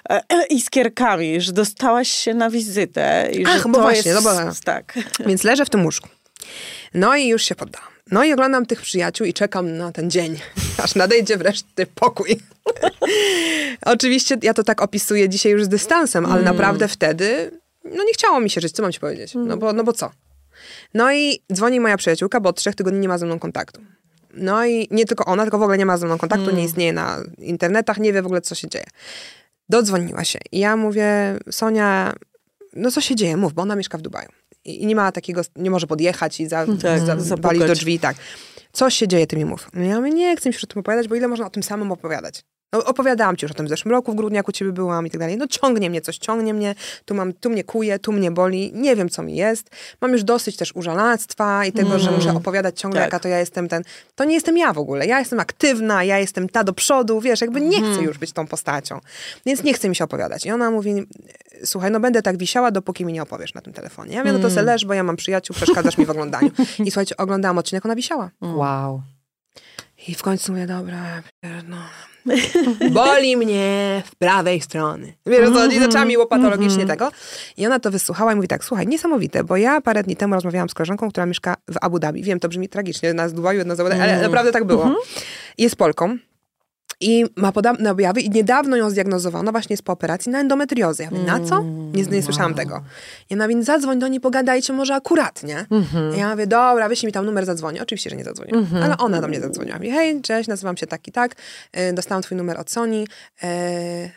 [0.10, 3.30] e, e, iskierkami, że dostałaś się na wizytę.
[3.34, 4.94] I Ach, że bo to właśnie, jest, no bo- Tak.
[5.26, 6.10] Więc leżę w tym łóżku.
[6.94, 7.89] No i już się poddałam.
[8.12, 10.40] No i oglądam tych przyjaciół i czekam na ten dzień,
[10.84, 12.40] aż nadejdzie wreszcie pokój.
[13.86, 17.52] Oczywiście ja to tak opisuję dzisiaj już z dystansem, ale naprawdę wtedy
[17.84, 19.34] no nie chciało mi się żyć, co mam ci powiedzieć?
[19.36, 20.12] No bo, no bo co?
[20.94, 23.82] No i dzwoni moja przyjaciółka, bo od trzech tygodni nie ma ze mną kontaktu.
[24.34, 26.94] No i nie tylko ona, tylko w ogóle nie ma ze mną kontaktu, nie istnieje
[26.94, 28.86] na internetach, nie wie w ogóle, co się dzieje.
[29.70, 30.40] Dodzwoniła się.
[30.52, 32.14] I ja mówię, Sonia,
[32.74, 33.38] no co się dzieje?
[33.38, 34.30] Mów, bo ona mieszka w Dubaju.
[34.66, 37.60] I, nie ma takiego, nie może podjechać i za, Tak, za, zapukać.
[37.60, 38.18] do drzwi, tak.
[38.72, 39.70] Co się dzieje, ty mi mów.
[39.74, 41.64] No ja mówię, nie chcę mi się o tym opowiadać, bo ile można o tym
[41.64, 42.44] samym opowiadać?
[42.74, 45.08] No, opowiadałam ci już o tym w zeszłym roku, w grudniu, jak u ciebie byłam
[45.08, 45.38] i tak dalej.
[45.38, 48.96] No ciągnie mnie coś, ciągnie mnie, tu, mam, tu mnie kuje, tu mnie boli, nie
[48.96, 49.70] wiem, co mi jest.
[50.02, 53.08] Mam już dosyć też użalactwa i tego, że muszę opowiadać ciągle, Tak.
[53.08, 53.84] jaka to ja jestem ten...
[54.16, 55.06] To nie jestem ja w ogóle.
[55.08, 58.48] Ja jestem aktywna, ja jestem ta do przodu, wiesz, jakby nie chcę już być tą
[58.48, 59.00] postacią.
[59.46, 60.46] Więc nie chce mi się opowiadać.
[60.46, 60.94] I ona mówi,
[61.64, 64.16] słuchaj, no będę tak wisiała, dopóki mi nie opowiesz na tym telefonie.
[64.16, 66.52] Ja mówię, no to se leż, bo ja mam przyjaciół, przeszkadzasz mi w oglądaniu.
[66.86, 68.32] I słuchajcie, oglądałam odcinek, ona wisiała.
[68.42, 69.02] Wow.
[70.08, 71.22] I w końcu mówię, dobra,
[71.68, 71.78] no,
[72.92, 75.14] Boli mnie w prawej strony.
[75.26, 75.80] Wiesz, co chodzi?
[75.80, 77.12] zaczęła mi łopatologicznie tego.
[77.58, 80.70] I ona to wysłuchała i mówi tak, słuchaj, niesamowite, bo ja parę dni temu rozmawiałam
[80.70, 82.24] z koleżanką, która mieszka w Abu Dhabi.
[82.24, 84.96] Wiem, to brzmi tragicznie, jedna z Dubaju, jedna z Abu Dhabi, ale naprawdę tak było.
[85.58, 86.18] Jest Polką.
[87.02, 91.04] I ma podobne objawy i niedawno ją zdiagnozowano właśnie z po operacji na endometriozę.
[91.04, 91.64] Ja mówię, na co?
[91.94, 92.82] Nie, nie słyszałam tego.
[93.30, 95.66] Ja mówię, "No zadzwoń do niej, pogadajcie może akurat, nie?
[96.18, 97.82] Ja mówię, dobra, wyślij mi tam numer, zadzwonię.
[97.82, 98.52] Oczywiście, że nie zadzwonię.
[98.84, 99.78] Ale ona do mnie zadzwoniła.
[99.78, 101.36] Mówi, hej, cześć, nazywam się tak i tak,
[101.78, 103.04] y, dostałam twój numer od Sony,
[103.44, 103.48] y,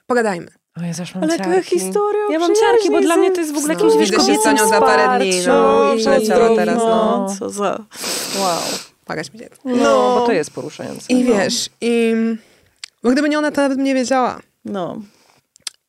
[0.06, 0.48] pogadajmy.
[0.76, 1.50] O aż mam Ale ciarki.
[1.52, 4.10] jaka historia Ja mam ciarki, bo dla mnie to jest w ogóle No, jakimś wiesz,
[4.10, 5.36] widzę się z kobiecym Sonią za parę dni, no.
[5.38, 7.36] wsparciu I przeleciała teraz, no.
[7.38, 7.84] Co za...
[8.40, 8.58] Wow.
[9.04, 9.60] Pagać mi dziecko.
[9.64, 11.06] No, bo to jest poruszające.
[11.08, 11.34] I no.
[11.34, 12.14] wiesz, i...
[13.02, 14.40] Bo gdyby nie ona, to nawet bym nie wiedziała.
[14.64, 15.00] No.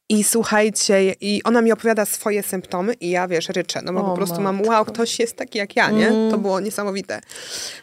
[0.09, 4.09] I słuchajcie, i ona mi opowiada swoje symptomy i ja, wiesz, ryczę, no bo O,
[4.09, 4.71] po prostu mam, matko.
[4.71, 6.11] wow, ktoś jest taki jak ja, nie?
[6.31, 7.21] To było niesamowite.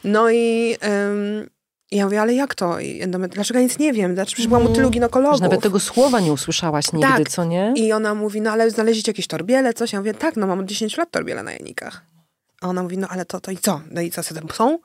[0.04, 1.50] No i ym,
[1.90, 2.80] ja mówię, ale jak to?
[2.80, 4.14] I endometri- Dlaczego ja nic nie wiem?
[4.14, 5.40] Dlaczego przecież byłam u tylu Że ginekologów?
[5.40, 7.28] nawet tego słowa nie usłyszałaś nigdy, Tak.
[7.28, 7.72] co nie?
[7.76, 9.92] I ona mówi, no ale znaleźliście jakieś torbiele, coś?
[9.92, 12.02] Ja mówię, tak, no mam od 10 lat torbiele na jajnikach.
[12.60, 13.80] A ona mówi, no ale to, to i co?
[13.90, 14.78] No i co, co tam są?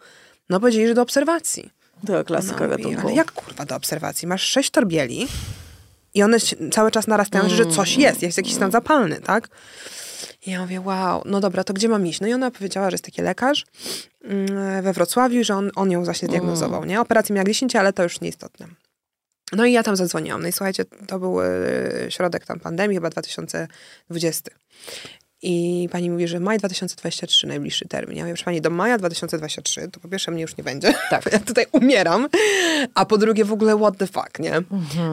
[0.50, 1.70] No powiedzieli, że do obserwacji.
[2.08, 3.08] To klasyka mówi, gatunku.
[3.08, 4.28] ale jak kurwa do obserwacji?
[4.28, 5.28] Masz sześć torbieli
[6.14, 6.38] i one
[6.72, 9.50] cały czas narastają, że coś jest, jest jakiś stan zapalny, tak?
[10.46, 12.22] I ja mówię, wow, no dobra, to gdzie mam iść?
[12.22, 13.66] No i ona powiedziała, że jest taki lekarz
[14.24, 17.02] mm, we Wrocławiu, że on, on ją właśnie zdiagnozował, nie?
[17.02, 18.68] Operację miała 10, ale to już nieistotne.
[19.52, 20.42] No i ja tam zadzwoniłam.
[20.42, 21.48] No i słuchajcie, to był e,
[22.10, 24.52] środek tam pandemii, chyba 2020.
[25.42, 28.18] I pani mówi, że maj 2023 najbliższy termin.
[28.18, 30.94] Ja mówię, proszę pani, do maja 2023 to po pierwsze mnie już nie będzie.
[31.10, 31.32] Tak.
[31.32, 32.28] Ja tutaj umieram.
[32.94, 34.62] A po drugie w ogóle what the fuck, nie?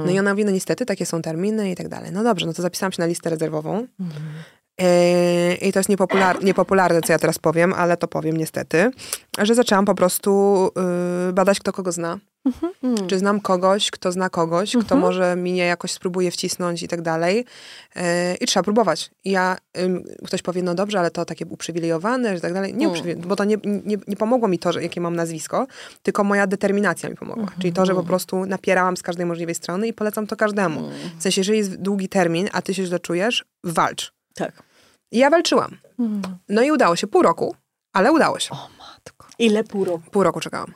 [0.07, 2.13] No i ona mówi, no niestety takie są terminy i tak dalej.
[2.13, 3.81] No dobrze, no to zapisałam się na listę rezerwową.
[3.81, 4.07] Yy,
[5.61, 8.91] I to jest niepopular- niepopularne, co ja teraz powiem, ale to powiem niestety,
[9.39, 10.71] że zaczęłam po prostu
[11.27, 12.19] yy, badać, kto kogo zna.
[13.09, 17.45] Czy znam kogoś, kto zna kogoś, kto może mnie jakoś spróbuje wcisnąć i tak dalej.
[17.97, 18.03] Yy,
[18.41, 19.11] I trzeba próbować.
[19.25, 19.57] I ja,
[20.27, 22.75] ktoś powie, no dobrze, ale to takie uprzywilejowane, że tak dalej.
[22.75, 25.67] Nie uprzywilejowane, bo to nie, nie, nie pomogło mi to, że, jakie mam nazwisko,
[26.03, 27.47] tylko moja determinacja mi pomogła.
[27.61, 30.81] Czyli to, że po prostu napierałam z każdej możliwej strony i polecam to każdemu.
[31.19, 34.13] W sensie, jeżeli jest długi termin, a ty się źle czujesz, walcz.
[34.35, 34.62] Tak.
[35.11, 35.77] I ja walczyłam.
[36.49, 37.07] No i udało się.
[37.07, 37.57] Pół roku,
[37.92, 38.51] ale udało się.
[38.55, 39.27] O matko.
[39.38, 40.11] Ile pół roku?
[40.11, 40.75] Pół roku czekałam.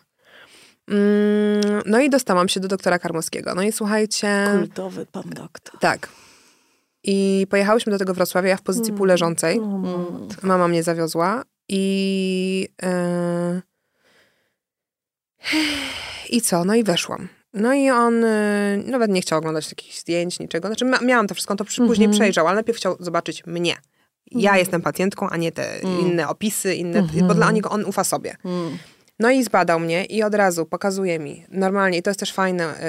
[0.88, 3.55] Mm, no i dostałam się do doktora Karmowskiego.
[3.55, 4.47] No i słuchajcie...
[4.59, 5.81] Kultowy pan doktor.
[5.81, 6.09] Tak.
[7.03, 9.61] I pojechałyśmy do tego Wrocławia, ja w pozycji półleżącej.
[9.61, 10.47] O matko.
[10.47, 12.69] Mama mnie zawiozła i...
[12.83, 13.62] Yy...
[16.31, 16.64] I co?
[16.64, 17.29] No i weszłam.
[17.57, 20.69] No i on yy, nawet nie chciał oglądać takich zdjęć, niczego.
[20.69, 23.77] Znaczy ma, miałam to wszystko, on to przy, później przejrzał, ale najpierw chciał zobaczyć mnie.
[24.31, 28.37] Ja jestem pacjentką, a nie te inne opisy, inne, bo dla niego on ufa sobie.
[29.19, 32.64] No i zbadał mnie i od razu pokazuje mi normalnie, i to jest też fajne
[32.64, 32.85] y,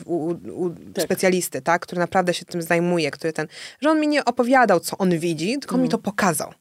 [0.00, 3.46] y, u, u, u specjalisty, tak, który naprawdę się tym zajmuje, który ten,
[3.80, 6.52] że on mi nie opowiadał, co on widzi, tylko mi to pokazał.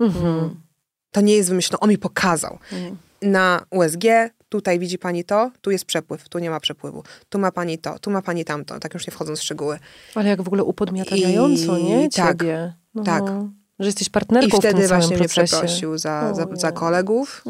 [1.12, 2.60] To nie jest wymyślone, on mi pokazał.
[3.22, 4.04] Na USG,
[4.50, 7.04] tutaj widzi pani to, tu jest przepływ, tu nie ma przepływu.
[7.30, 9.80] Tu ma pani to, tu ma pani tamto, tak już nie wchodząc w szczegóły.
[10.16, 12.10] Ale jak w ogóle upodmiatawiająco, I- nie?
[12.10, 12.74] tak, Ciebie.
[12.94, 13.24] No, tak.
[13.80, 17.44] Że jesteś partnerką I w tym wtedy właśnie mnie przeprosił za, za, za kolegów,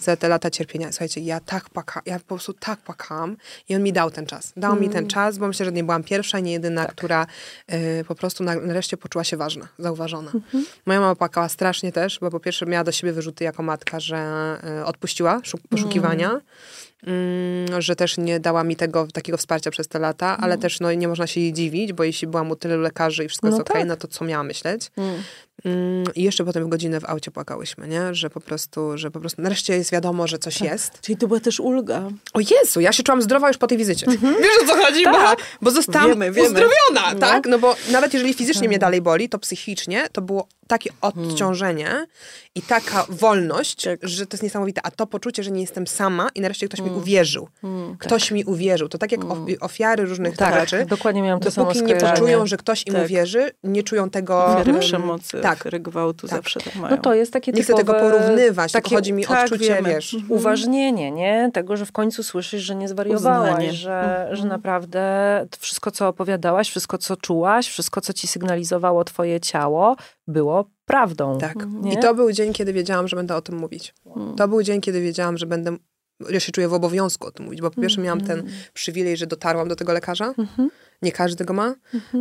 [0.00, 0.92] za te lata cierpienia.
[0.92, 3.36] Słuchajcie, ja tak płaka, ja po prostu tak płakałam
[3.68, 4.52] i on mi dał ten czas.
[4.56, 7.26] Dał mi ten czas, bo myślę, że nie byłam pierwsza, nie jedyna, która
[7.72, 10.32] y, po prostu na, nareszcie poczuła się ważna, zauważona.
[10.86, 14.56] Moja mama płakała strasznie też, bo po pierwsze miała do siebie wyrzuty jako matka, że
[14.80, 16.40] y, odpuściła szuk- poszukiwania.
[17.06, 20.92] Mm, że też nie dała mi tego takiego wsparcia przez te lata, ale też no,
[20.92, 23.70] nie można się jej dziwić, bo jeśli byłam u tylu lekarzy i wszystko No jest
[23.70, 23.88] okej, tak.
[23.88, 24.90] no to co miała myśleć?
[24.96, 25.22] Mm,
[26.14, 28.14] I jeszcze potem godzinę w aucie płakałyśmy, nie?
[28.14, 30.68] Że po prostu, że po prostu nareszcie jest wiadomo, że coś Tak.
[30.68, 31.00] jest.
[31.00, 32.08] Czyli to była też ulga.
[32.34, 34.06] O Jezu, ja się czułam zdrowa już po tej wizycie.
[34.42, 35.02] Wiesz o co chodzi?
[35.04, 35.38] Tak.
[35.38, 36.48] Bo, bo zostałam Wiemy, wiemy.
[36.48, 37.18] uzdrowiona, No.
[37.20, 37.46] tak?
[37.46, 42.06] No bo nawet jeżeli fizycznie mnie dalej boli, to psychicznie to było takie odciążenie
[42.54, 43.98] i taka wolność, Tak.
[44.02, 44.80] że to jest niesamowite.
[44.84, 47.48] A to poczucie, że nie jestem sama i nareszcie ktoś mi uwierzył.
[47.98, 48.88] Ktoś mi uwierzył.
[48.88, 50.86] To tak jak ofi- ofiary różnych Tak, rzeczy.
[50.86, 53.04] dokładnie miałam to samo Dopóki nie poczują, że ktoś im Tak.
[53.04, 54.44] uwierzy, nie czują tego...
[54.46, 55.60] Ofiary em, przemocy, tak.
[55.60, 56.36] ofiary gwałtu Tak.
[56.36, 56.96] zawsze tak mają.
[56.96, 59.74] No to jest takie Nie chcę tego porównywać, tylko takie chodzi mi o tak, odczucie,
[59.74, 59.88] wiemy.
[59.88, 60.16] wiesz...
[60.28, 61.50] uważnienie, nie?
[61.54, 63.72] Tego, że w końcu słyszysz, że nie zwariowałaś, Uznanie.
[63.72, 65.00] że, że naprawdę
[65.50, 69.96] to wszystko, co opowiadałaś, wszystko, co czułaś, wszystko, co ci sygnalizowało twoje ciało,
[70.28, 71.38] było prawdą.
[71.38, 71.66] Tak.
[71.82, 71.92] Nie?
[71.92, 73.94] I to był dzień, kiedy wiedziałam, że będę o tym mówić.
[74.36, 75.76] To był dzień, kiedy wiedziałam, że będę.
[76.30, 78.42] Ja się czuję w obowiązku o tym mówić, bo po pierwsze miałam ten
[78.74, 80.34] przywilej, że dotarłam do tego lekarza.
[81.02, 81.74] Nie każdy go ma.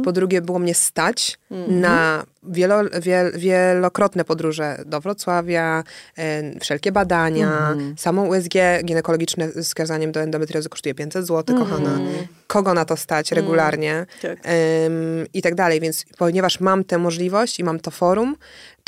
[0.04, 5.84] Po drugie, było mnie stać na wielo, wiel, wielokrotne podróże do Wrocławia,
[6.18, 12.00] e, wszelkie badania, samo USG ginekologiczne z wskazaniem do endometriozy kosztuje 500 zł, kochana.
[12.48, 14.06] Kogo na to stać regularnie?
[14.22, 14.40] Tak.
[14.44, 14.92] em,
[15.34, 15.80] i tak dalej.
[15.80, 18.36] Więc ponieważ mam tę możliwość i mam to forum,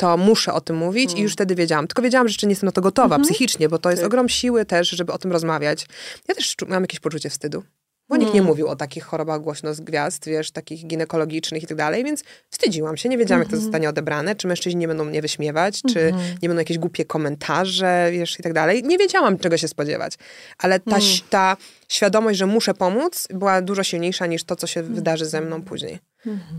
[0.02, 1.86] to muszę o tym mówić i już wtedy wiedziałam.
[1.86, 4.06] Tylko wiedziałam, że jeszcze nie jestem na to gotowa psychicznie, bo to jest Tak.
[4.06, 5.86] ogrom siły też, żeby o tym rozmawiać.
[6.28, 7.62] Ja też mam jakieś poczucie wstydu.
[8.08, 11.76] Bo nikt nie mówił o takich chorobach głośno z gwiazd, wiesz, takich ginekologicznych i tak
[11.76, 13.08] dalej, więc wstydziłam się.
[13.08, 16.12] Nie wiedziałam, jak to zostanie odebrane, czy mężczyźni nie będą mnie wyśmiewać, czy
[16.42, 18.82] nie będą jakieś głupie komentarze, wiesz, i tak dalej.
[18.84, 20.14] Nie wiedziałam, czego się spodziewać.
[20.58, 21.56] Ale ta, ś- ta
[21.88, 25.98] świadomość, że muszę pomóc, była dużo silniejsza niż to, co się wydarzy ze mną później.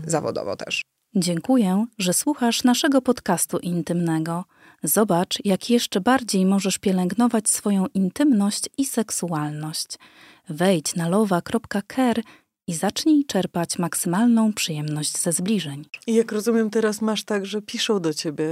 [0.06, 0.82] Zawodowo też.
[1.16, 4.44] Dziękuję, że słuchasz naszego podcastu intymnego.
[4.82, 9.98] Zobacz, jak jeszcze bardziej możesz pielęgnować swoją intymność i seksualność.
[10.48, 12.22] Wejdź na lowa.care
[12.66, 15.84] i zacznij czerpać maksymalną przyjemność ze zbliżeń.
[16.06, 18.46] I jak rozumiem, teraz masz tak, że piszą do ciebie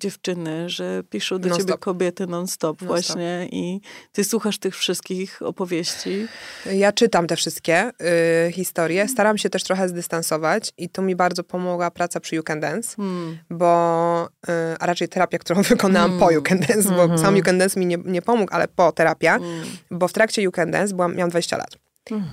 [0.00, 1.66] dziewczyny, że piszą do Non-stop.
[1.68, 2.88] ciebie kobiety non-stop Non-stop.
[2.88, 3.80] właśnie i
[4.12, 6.26] ty słuchasz tych wszystkich opowieści.
[6.72, 7.90] Ja czytam te wszystkie
[8.48, 9.08] y, historie.
[9.08, 12.96] Staram się też trochę zdystansować i tu mi bardzo pomogła praca przy You Can Dance,
[12.96, 13.38] Hmm.
[13.50, 14.50] bo, y,
[14.80, 17.86] a raczej terapia, którą wykonałam po You Can Dance, bo sam You Can Dance mi
[17.86, 19.38] nie, nie pomógł, ale po terapia,
[19.90, 21.76] bo w trakcie You Can Dance byłam, miałam 20 lat.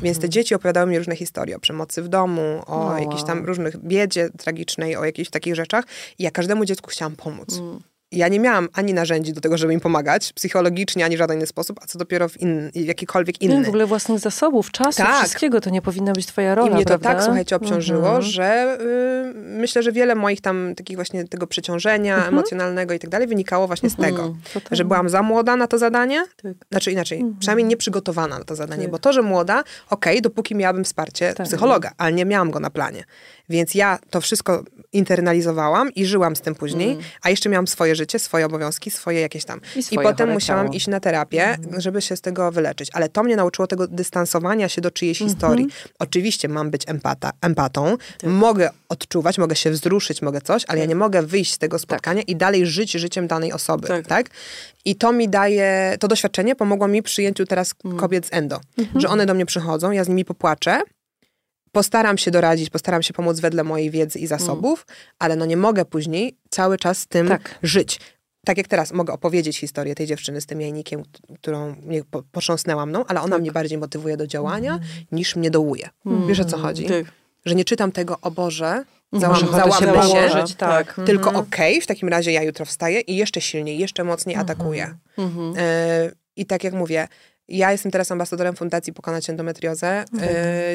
[0.01, 3.45] Więc te dzieci opowiadały mi różne historie o przemocy w domu, o No jakiejś tam
[3.45, 5.85] różnych biedzie tragicznej, o jakichś takich rzeczach.
[6.19, 7.57] I ja każdemu dziecku chciałam pomóc.
[7.57, 7.90] Mm.
[8.11, 11.47] Ja nie miałam ani narzędzi do tego, żeby im pomagać, psychologicznie, ani w żaden inny
[11.47, 13.63] sposób, a co dopiero w, in, w jakikolwiek inny.
[13.65, 15.19] w ogóle własnych zasobów, czasu, Tak.
[15.19, 15.61] wszystkiego.
[15.61, 17.13] To nie powinna być twoja rola, I mnie to prawda?
[17.13, 18.21] tak, słuchajcie, obciążyło, Mhm.
[18.21, 22.33] że y, myślę, że wiele moich tam takich właśnie tego przeciążenia Mhm.
[22.33, 24.77] emocjonalnego i tak dalej wynikało właśnie z tego, Totalnie.
[24.77, 26.53] że byłam za młoda na to zadanie, Tak.
[26.71, 28.91] znaczy inaczej, przynajmniej nieprzygotowana na to zadanie, Tak.
[28.91, 31.47] bo to, że młoda, okej, dopóki miałabym wsparcie Tak.
[31.47, 33.03] psychologa, ale nie miałam go na planie.
[33.49, 38.19] Więc ja to wszystko internalizowałam i żyłam z tym później, a jeszcze miałam swoje życie,
[38.19, 39.61] swoje obowiązki, swoje jakieś tam.
[39.75, 40.75] I I, potem musiałam ciało.
[40.75, 42.89] iść na terapię, żeby się z tego wyleczyć.
[42.93, 45.67] Ale to mnie nauczyło tego dystansowania się do czyjejś historii.
[45.99, 50.95] Oczywiście mam być empata, empatą, mogę odczuwać, mogę się wzruszyć, mogę coś, ale ja nie
[50.95, 54.07] mogę wyjść z tego spotkania i dalej żyć życiem danej osoby, Tak.
[54.07, 54.29] tak.
[54.85, 58.59] I to mi daje, to doświadczenie pomogło mi przyjęciu teraz kobiet z endo,
[58.95, 60.81] że one do mnie przychodzą, ja z nimi popłaczę,
[61.71, 64.85] postaram się doradzić, postaram się pomóc wedle mojej wiedzy i zasobów,
[65.19, 67.59] ale no nie mogę później cały czas z tym Tak.
[67.63, 67.99] żyć.
[68.45, 71.03] Tak jak teraz mogę opowiedzieć historię tej dziewczyny z tym jajnikiem,
[71.35, 74.79] którą mnie po, potrząsnęła mną, ale ona mnie bardziej motywuje do działania,
[75.11, 75.89] niż mnie dołuje.
[76.27, 76.85] Wiesz o co chodzi?
[76.85, 77.05] Tak.
[77.45, 80.99] Że nie czytam tego, o Boże, Może załam, ochotę się załamę się, położyć, tak.
[81.05, 84.95] tylko okej, w takim razie ja jutro wstaję i jeszcze silniej, jeszcze mocniej atakuję.
[85.57, 87.07] E, I tak jak mówię,
[87.57, 89.87] ja jestem teraz ambasadorem Fundacji Pokonać Endometriozę.
[89.87, 90.05] E,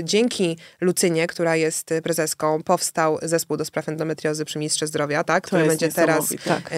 [0.05, 5.65] dzięki Lucynie, która jest prezeską, powstał zespół do spraw endometriozy przy Ministrze Zdrowia, tak, który
[5.67, 6.35] będzie teraz.
[6.45, 6.73] Tak.
[6.73, 6.77] e,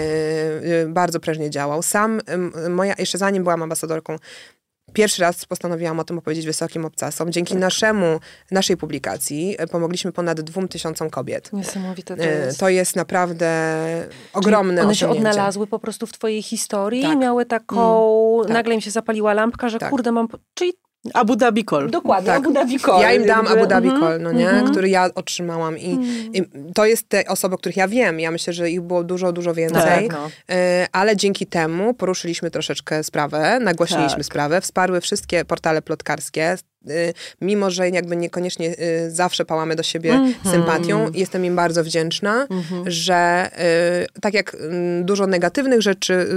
[0.82, 1.82] e, bardzo prężnie działał.
[1.82, 2.20] Sam,
[2.70, 4.16] moja, jeszcze zanim byłam ambasadorką,
[4.92, 7.32] Pierwszy raz postanowiłam o tym opowiedzieć wysokim obcasom.
[7.32, 7.60] Dzięki Tak.
[7.60, 8.20] naszemu,
[8.50, 11.52] naszej publikacji e, pomogliśmy ponad dwóm tysiącom kobiet.
[11.52, 12.60] Niesamowite to E, jest.
[12.60, 13.48] To jest naprawdę
[14.32, 17.12] ogromne One się odnalazły po prostu w twojej historii Tak.
[17.12, 18.52] i miały taką, tak.
[18.52, 19.90] nagle im się zapaliła lampka, że Tak.
[19.90, 20.72] kurde mam, czyli
[21.14, 21.90] Abu Dhabi Call.
[21.90, 22.38] dokładnie, Tak.
[22.38, 23.00] Abu Dhabi Call.
[23.02, 23.46] Ja im dam.
[23.46, 23.88] Abu Dhabi.
[24.00, 24.50] Call, no nie?
[24.50, 24.70] Mhm.
[24.70, 25.78] który ja otrzymałam.
[25.78, 25.98] I,
[26.34, 26.42] I
[26.74, 28.20] to jest te osoby, o których ja wiem.
[28.20, 30.08] Ja myślę, że ich było dużo, dużo więcej.
[30.08, 30.30] Tak, no.
[30.54, 34.24] E, Ale dzięki temu poruszyliśmy troszeczkę sprawę, nagłośniliśmy Tak.
[34.26, 36.56] sprawę, wsparły wszystkie portale plotkarskie.
[36.86, 40.34] E, Mimo, że jakby niekoniecznie e, zawsze pałamy do siebie Mhm.
[40.54, 42.46] sympatią, jestem im bardzo wdzięczna,
[42.86, 46.28] że e, tak jak mm, dużo negatywnych rzeczy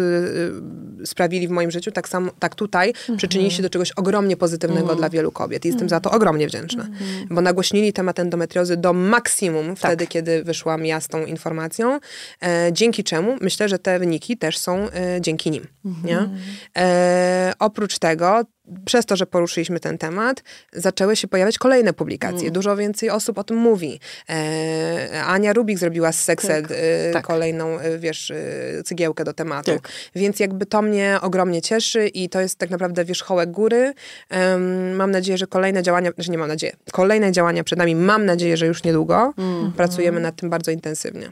[1.06, 3.18] sprawili w moim życiu, tak samo tak tutaj Mhm.
[3.18, 5.66] przyczynili się do czegoś ogromnie pozytywnego dla wielu kobiet.
[5.66, 7.28] Jestem za to ogromnie wdzięczna, Mhm.
[7.30, 9.78] bo nagłośnili temat endometriozy do maksimum Tak.
[9.78, 12.00] wtedy, kiedy wyszłam ja z tą informacją,
[12.44, 15.68] e, dzięki czemu myślę, że te wyniki też są e, dzięki nim.
[16.04, 16.30] Nie?
[16.78, 18.42] E, oprócz tego,
[18.86, 20.44] przez to, że poruszyliśmy ten temat,
[20.74, 22.52] zaczęły się pojawiać kolejne publikacje.
[22.52, 24.00] Dużo więcej osób o tym mówi.
[24.30, 27.26] E, Ania Rubik zrobiła z Sexed e, Tak.
[27.26, 29.72] kolejną, e, wiesz, e, cygiełkę do tematu.
[29.72, 29.92] Tak.
[30.16, 33.94] Więc jakby to mnie ogromnie cieszy i to jest tak naprawdę wierzchołek góry.
[34.30, 38.26] Em, mam nadzieję, że kolejne działania, że nie mam nadzieję, kolejne działania przed nami, mam
[38.26, 39.34] nadzieję, że już niedługo.
[39.78, 41.30] Pracujemy nad tym bardzo intensywnie.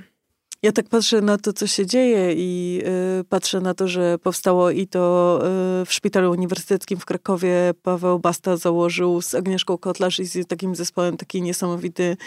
[0.64, 2.82] Ja tak patrzę na to, co się dzieje i
[3.22, 5.40] y, patrzę na to, że powstało i to
[5.82, 10.76] y, w Szpitalu Uniwersyteckim w Krakowie Paweł Basta założył z Agnieszką Kotlarz i z takim
[10.76, 12.18] zespołem taki niesamowity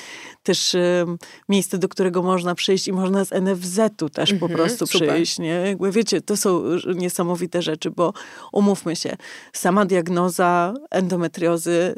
[0.43, 1.05] też y,
[1.49, 5.09] miejsce, do którego można przyjść i można z NFZ-u też po Mhm, prostu super.
[5.09, 5.47] przyjść, nie?
[5.67, 6.63] Jakby wiecie, to są
[6.95, 8.13] niesamowite rzeczy, bo
[8.53, 9.17] umówmy się,
[9.53, 11.95] sama diagnoza endometriozy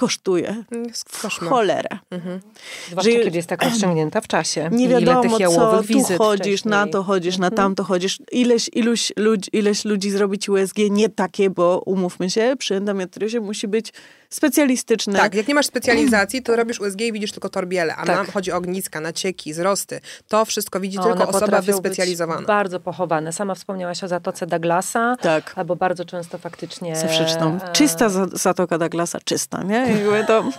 [0.00, 0.64] kosztuje
[1.06, 1.50] w koszmar.
[1.50, 1.88] cholerę.
[2.90, 4.68] Zwłaszcza że- kiedy jest tak rozciągnięta w czasie.
[4.72, 6.92] Nie I ile wiadomo tych co, jałowych tu wizyt chodzisz, na wcześniej.
[6.92, 8.18] to chodzisz, na tamto chodzisz.
[8.32, 13.68] Ileś, iluś ludzi, ileś ludzi zrobić USG nie takie, bo umówmy się, przy endometriozie musi
[13.68, 13.92] być
[14.30, 15.18] specjalistyczne.
[15.18, 18.16] Tak, jak nie masz specjalizacji, to robisz USG i widzisz tylko torbiele, a Tak.
[18.16, 20.00] nam chodzi o ogniska, nacieki, wzrosty.
[20.28, 22.38] To wszystko widzi A tylko osoba wyspecjalizowana.
[22.38, 23.32] Być bardzo pochowane.
[23.32, 25.16] Sama wspomniałaś o Zatoce Douglasa.
[25.20, 25.52] Tak.
[25.56, 26.96] Albo bardzo często faktycznie...
[26.96, 27.62] Zewsząd.
[27.64, 29.76] e, Czysta za- Zatoka Douglasa, czysta, nie?
[29.76, 30.44] Jakby to...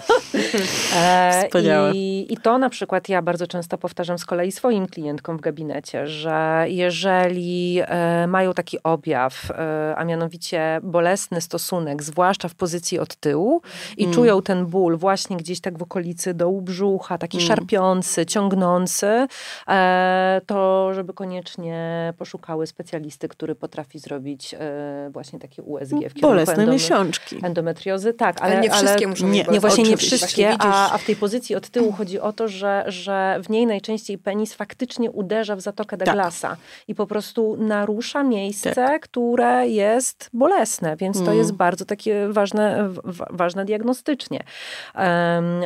[0.96, 1.92] E, Wspaniałe.
[1.92, 6.08] I, I to na przykład ja bardzo często powtarzam z kolei swoim klientkom w gabinecie,
[6.08, 13.16] że jeżeli e, mają taki objaw, e, a mianowicie bolesny stosunek, zwłaszcza w pozycji od
[13.16, 13.61] tyłu
[13.98, 14.16] i Mm.
[14.16, 17.48] czują ten ból właśnie gdzieś tak w okolicy dołu brzucha, taki Mm.
[17.48, 19.28] szarpiący, ciągnący,
[19.68, 26.22] e, to żeby koniecznie poszukały specjalisty, który potrafi zrobić e, właśnie takie USG w kierunku
[26.22, 27.40] Bolesne endome- miesiączki.
[27.44, 28.14] endometriozy.
[28.14, 30.98] Tak, ale, Ale nie wszystkie muszą nie, być nie, właśnie nie wszystkie, Właśnie a, a
[30.98, 35.12] w tej pozycji od tyłu chodzi o to, że, że w niej najczęściej penis faktycznie
[35.12, 36.06] uderza w zatokę Tak.
[36.08, 41.38] Douglasa i po prostu narusza miejsce, które jest bolesne, więc to Mm.
[41.38, 44.44] jest bardzo takie ważne, w- ważne diagnostycznie.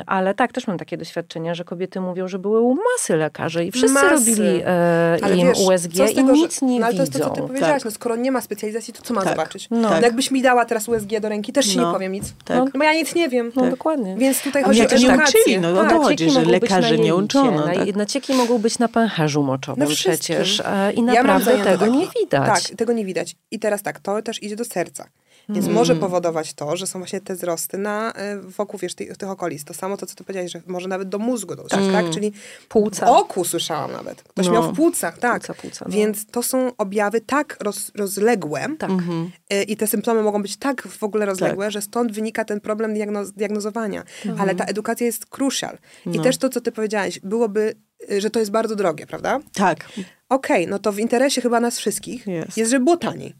[0.06, 3.72] Ale tak, też mam takie doświadczenia, że kobiety mówią, że były u masy lekarzy i
[3.72, 4.10] wszyscy Masy.
[4.10, 7.02] robili e, Ale im wiesz, USG z i tego, że- nic nie no, ale to
[7.02, 7.24] jest widzą.
[7.26, 7.74] to, co ty powiedziałaś.
[7.74, 7.86] Tak.
[7.86, 9.30] No, skoro nie ma specjalizacji, to co ma Tak.
[9.30, 9.68] zobaczyć?
[9.72, 9.78] No.
[9.80, 9.90] No.
[9.90, 10.04] Tak.
[10.04, 11.88] Jakbyś mi dała teraz USG do ręki, też ci No.
[11.88, 12.34] nie powiem nic.
[12.46, 12.58] Tak.
[12.58, 13.52] No, bo ja nic nie wiem.
[13.56, 14.16] No dokładnie.
[14.18, 15.40] Więc tutaj chodzi o nie edukację.
[15.42, 15.92] uczyli, no, tak.
[15.94, 16.26] chodzi.
[16.26, 17.96] Nacieki że lekarzy nie uczono, Na, tak.
[17.96, 20.14] Nacieki mogą być na pęcherzu moczowym wszystkim.
[20.20, 22.64] przecież e, i naprawdę tego nie widać.
[22.68, 23.36] Tak, tego nie widać.
[23.52, 25.06] I teraz tak, to też idzie do serca.
[25.50, 25.76] Więc Mm.
[25.76, 29.64] może powodować to, że są właśnie te wzrosty na, e, wokół wiesz, tych, tych okolic.
[29.64, 32.10] To samo to, co ty powiedziałeś, że może nawet do mózgu dotrzeć, tak?
[32.10, 32.32] Czyli
[32.70, 33.06] Płuca.
[33.06, 34.24] w oku słyszałam nawet.
[34.24, 34.54] Ktoś No.
[34.54, 35.42] miał w płucach, tak.
[35.42, 35.96] Płuca, płuca, no.
[35.96, 38.90] Więc to są objawy tak roz, rozległe Tak.
[38.90, 39.32] Mhm.
[39.50, 42.94] e, i te symptomy mogą być tak w ogóle rozległe, że stąd wynika ten problem
[42.94, 44.04] diagnoz, diagnozowania.
[44.40, 45.78] Ale ta edukacja jest crucial.
[46.06, 46.24] I No.
[46.24, 47.76] też to, co ty powiedziałaś, byłoby,
[48.12, 49.40] e, że to jest bardzo drogie, prawda?
[49.54, 49.86] Tak.
[50.30, 52.58] Okej, no to w interesie chyba nas wszystkich Jest.
[52.58, 53.36] jest, żeby było taniej.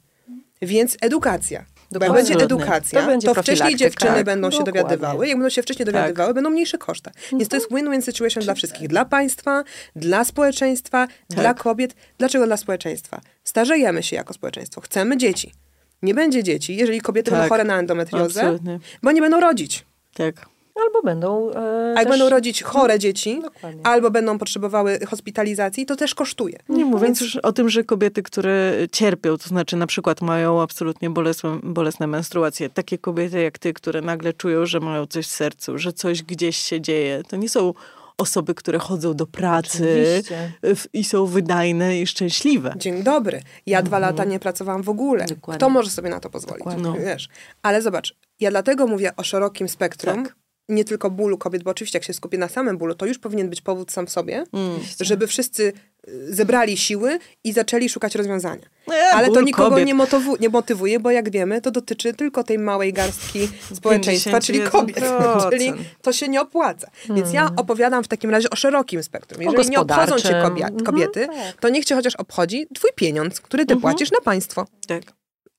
[0.62, 1.66] Więc edukacja.
[1.92, 2.30] Bo jak Dokładnie.
[2.30, 4.82] będzie edukacja, To będzie to wcześniej dziewczyny Tak, będą się dokładnie.
[4.82, 5.28] dowiadywały.
[5.28, 7.12] Jak będą się wcześniej dowiadywały, będą mniejsze koszta.
[7.32, 8.88] Więc to jest win-win situation dla wszystkich.
[8.88, 9.64] Dla państwa,
[9.96, 11.96] dla społeczeństwa, dla kobiet.
[12.18, 13.22] Dlaczego dla społeczeństwa?
[13.44, 14.82] Starzejemy się jako społeczeństwo.
[14.82, 15.52] Chcemy dzieci.
[16.02, 17.40] Nie będzie dzieci, jeżeli kobiety Tak.
[17.40, 18.80] będą chore na endometriozę, Absolutnie.
[19.04, 19.86] bo nie będą rodzić.
[20.14, 20.46] Tak.
[20.86, 21.52] Albo będą.
[21.52, 22.08] E, A jak też...
[22.10, 23.82] będą rodzić chore dzieci, Dokładnie.
[23.88, 26.60] albo będą potrzebowały hospitalizacji, to też kosztuje.
[26.70, 30.62] Nie mówiąc Więc- już o tym, że kobiety, które cierpią, to znaczy na przykład mają
[30.62, 35.32] absolutnie bolesne, bolesne menstruacje, takie kobiety jak ty, które nagle czują, że mają coś w
[35.32, 37.74] sercu, że coś gdzieś się dzieje, to nie są
[38.18, 40.22] osoby, które chodzą do pracy
[40.64, 42.74] w- i są wydajne i szczęśliwe.
[42.78, 43.42] Dzień dobry.
[43.66, 45.26] Ja dwa lata nie pracowałam w ogóle.
[45.26, 45.58] Dokładnie.
[45.58, 46.58] Kto może sobie na to pozwolić?
[46.60, 46.84] Dokładnie.
[46.84, 46.94] No.
[46.94, 47.30] Wiesz.
[47.62, 50.36] Ale zobacz, ja dlatego mówię o szerokim spektrum, Tak.
[50.70, 53.50] Nie tylko bólu kobiet, bo oczywiście jak się skupię na samym bólu, to już powinien
[53.50, 54.80] być powód sam w sobie, Mm.
[55.00, 55.74] żeby wszyscy
[56.10, 58.66] y, zebrali siły i zaczęli szukać rozwiązania.
[58.92, 62.60] E, Ale to nikogo nie, motywu- nie motywuje, bo jak wiemy, to dotyczy tylko tej
[62.60, 64.98] małej garstki społeczeństwa, czyli kobiet.
[65.00, 65.50] 51%.
[65.58, 66.88] czyli to się nie opłaca.
[67.10, 69.42] Więc ja opowiadam w takim razie o szerokim spektrum.
[69.44, 71.62] Jeżeli nie obchodzą cię Mhm, kobiety, tak.
[71.62, 74.68] to niech cię chociaż obchodzi twój pieniądz, który ty płacisz na państwo.
[74.88, 75.04] Tak.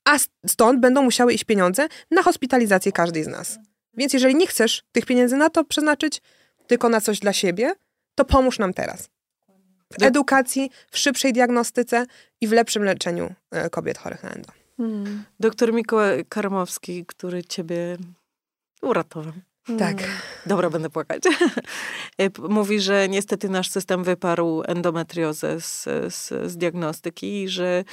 [0.04, 0.16] A
[0.46, 3.58] stąd będą musiały iść pieniądze na hospitalizację każdej z nas.
[3.96, 6.22] Więc jeżeli nie chcesz tych pieniędzy na to przeznaczyć,
[6.66, 7.74] tylko na coś dla siebie,
[8.14, 9.08] to pomóż nam teraz.
[9.98, 12.06] W edukacji, w szybszej diagnostyce
[12.40, 14.52] i w lepszym leczeniu e, kobiet chorych na endo.
[14.78, 15.24] Mm.
[15.40, 17.96] Doktor Mikołaj Karmowski, który ciebie
[18.82, 19.32] uratował.
[19.78, 19.96] Tak.
[20.46, 21.22] Dobra, będę płakać.
[22.16, 27.84] P- Mówi, że niestety nasz system wyparł endometriozę z, z, z diagnostyki i że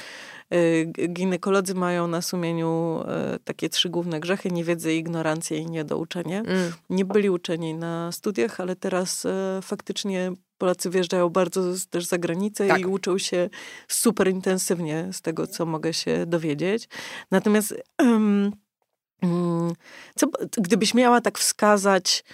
[0.86, 6.38] g- ginekolodzy mają na sumieniu e, takie trzy główne grzechy, niewiedzę, ignorancję i niedouczenie.
[6.38, 6.72] Mm.
[6.90, 9.26] Nie byli uczeni na studiach, ale teraz
[9.62, 12.80] faktycznie Polacy wjeżdżają bardzo też za granicę Tak.
[12.80, 13.50] i uczą się
[13.88, 16.88] super intensywnie z tego, co mogę się dowiedzieć.
[17.30, 18.52] Natomiast mm,
[20.16, 22.24] co, gdybyś miała tak wskazać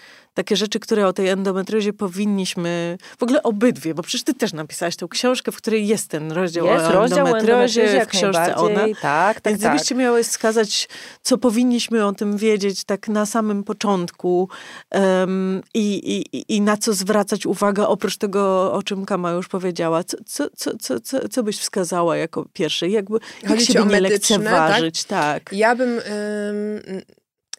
[0.40, 4.96] takie rzeczy, które o tej endometriozie powinniśmy, w ogóle obydwie, bo przecież ty też napisałaś
[4.96, 8.81] tę książkę, w której jest ten rozdział Jest o rozdział endometriozie, endometriozie, w książce ona.
[9.03, 9.70] Tak, tak, Więc tak.
[9.70, 10.88] gdybyście miały wskazać,
[11.22, 14.48] co powinniśmy o tym wiedzieć tak na samym początku
[14.90, 20.05] em, i, i, i na co zwracać uwagę, oprócz tego, o czym Kama już powiedziała,
[20.05, 22.88] co, co, co, co, co, co byś wskazała jako pierwsze?
[22.88, 25.53] Jakby, jak o nie medyczne, lekceważyć, tak?
[25.53, 25.90] Ja bym.
[25.98, 27.03] ym,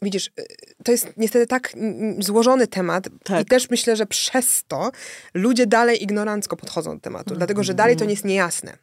[0.02, 0.46] widzisz, y,
[0.84, 3.42] to jest niestety tak mm, złożony temat Tak.
[3.42, 4.92] i też myślę, że przez to
[5.34, 8.78] ludzie dalej ignorancko podchodzą do tematu, dlatego że dalej to nie jest niejasne.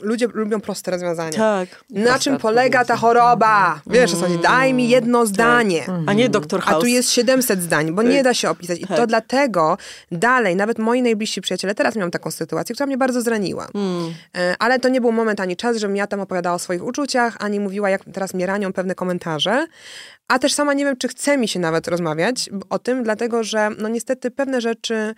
[0.00, 1.32] Ludzie lubią proste rozwiązania.
[1.32, 1.84] Tak.
[1.90, 3.80] Na czym polega ta choroba?
[3.86, 4.38] Wiesz, o co chodzi?
[4.38, 5.86] Daj mi jedno zdanie.
[6.06, 6.80] A nie doktor A House.
[6.80, 8.78] tu jest 700 zdań, bo nie da się opisać.
[8.80, 9.06] I to Tak.
[9.08, 9.78] dlatego
[10.12, 13.68] dalej, nawet moi najbliżsi przyjaciele, teraz miałam taką sytuację, która mnie bardzo zraniła.
[14.38, 17.36] E, Ale to nie był moment ani czas, żebym ja tam opowiadała o swoich uczuciach,
[17.40, 19.66] ani mówiła, jak teraz mnie ranią pewne komentarze.
[20.28, 23.70] A też sama nie wiem, czy chce mi się nawet rozmawiać o tym, dlatego że
[23.78, 25.14] no niestety pewne rzeczy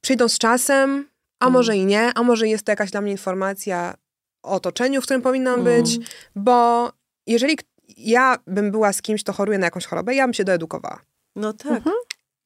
[0.00, 1.06] przyjdą z czasem,
[1.40, 3.94] a może i nie, a może jest to jakaś dla mnie informacja
[4.42, 5.98] o otoczeniu, w którym powinnam być,
[6.36, 6.90] bo
[7.26, 7.58] jeżeli
[7.96, 11.00] ja bym była z kimś, kto choruje na jakąś chorobę, ja bym się doedukowała.
[11.36, 11.82] No tak.
[11.86, 11.90] I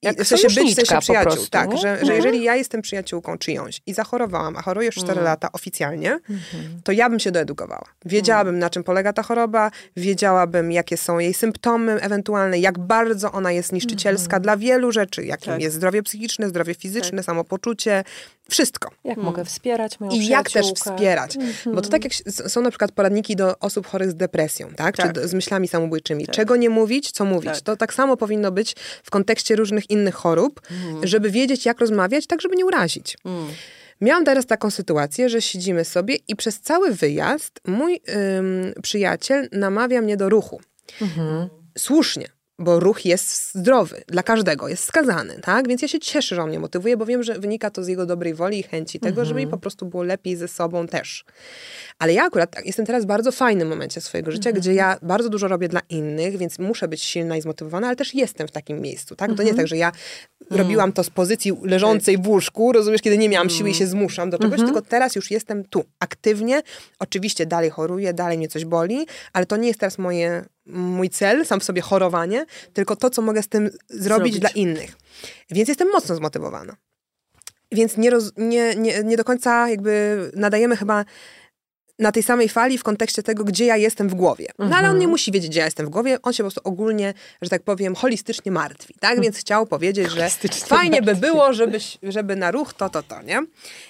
[0.05, 1.33] Jak w sensie być w sensie przyjaciół.
[1.33, 1.77] prostu, tak, nie?
[1.77, 2.17] że, że Mhm.
[2.17, 6.19] jeżeli ja jestem przyjaciółką czyjąś i zachorowałam, a choruję już 4 lata oficjalnie,
[6.85, 7.85] to ja bym się doedukowała.
[8.05, 13.53] Wiedziałabym, na czym polega ta choroba, wiedziałabym, jakie są jej symptomy ewentualne, jak bardzo ona
[13.53, 15.63] jest niszczycielska dla wielu rzeczy, jakim Tak.
[15.63, 18.05] jest zdrowie psychiczne, zdrowie fizyczne, samopoczucie,
[18.51, 18.91] wszystko.
[19.05, 21.37] Jak mogę wspierać moją I jak też wspierać.
[21.75, 22.13] Bo to tak jak
[22.49, 24.97] są na przykład poradniki do osób chorych z depresją, tak?
[24.97, 25.07] Tak.
[25.07, 26.27] Czy do, z myślami samobójczymi.
[26.27, 27.53] Czego nie mówić, co mówić.
[27.53, 27.61] Tak.
[27.61, 30.61] To tak samo powinno być w kontekście różnych innych chorób,
[31.03, 33.17] żeby wiedzieć, jak rozmawiać, tak żeby nie urazić.
[34.01, 38.01] Miałam teraz taką sytuację, że siedzimy sobie i przez cały wyjazd mój
[38.39, 40.61] ym, przyjaciel namawia mnie do ruchu.
[41.79, 42.29] Słusznie,
[42.59, 45.69] bo ruch jest zdrowy dla każdego, jest wskazany, tak?
[45.69, 48.07] Więc ja się cieszę, że on mnie motywuje, bo wiem, że wynika to z jego
[48.07, 51.25] dobrej woli i chęci tego, żeby mi po prostu było lepiej ze sobą też.
[51.99, 55.29] Ale ja akurat tak, jestem teraz w bardzo fajnym momencie swojego życia, gdzie ja bardzo
[55.29, 58.81] dużo robię dla innych, więc muszę być silna i zmotywowana, ale też jestem w takim
[58.81, 59.35] miejscu, tak?
[59.37, 59.93] To nie jest tak, że ja
[60.51, 64.31] robiłam to z pozycji leżącej w łóżku, rozumiesz, kiedy nie miałam siły i się zmuszam
[64.31, 66.63] do czegoś, tylko teraz już jestem tu, aktywnie.
[66.99, 71.47] Oczywiście dalej choruję, dalej mnie coś boli, ale to nie jest teraz moje, mój cel,
[71.47, 74.39] sam w sobie chorowanie, tylko to, co mogę z tym zrobić, Zrobić.
[74.39, 74.97] dla innych.
[75.51, 76.77] Więc jestem mocno zmotywowana.
[77.73, 81.05] Więc nie, roz, nie, nie, nie do końca jakby nadajemy chyba
[81.99, 84.47] na tej samej fali w kontekście tego, gdzie ja jestem w głowie.
[84.59, 86.61] No ale on nie musi wiedzieć, gdzie ja jestem w głowie, on się po prostu
[86.65, 89.21] ogólnie, że tak powiem, holistycznie martwi, tak?
[89.21, 90.29] Więc chciał powiedzieć, że
[90.67, 93.43] fajnie by było, żebyś, żeby na ruch to, to, to, nie?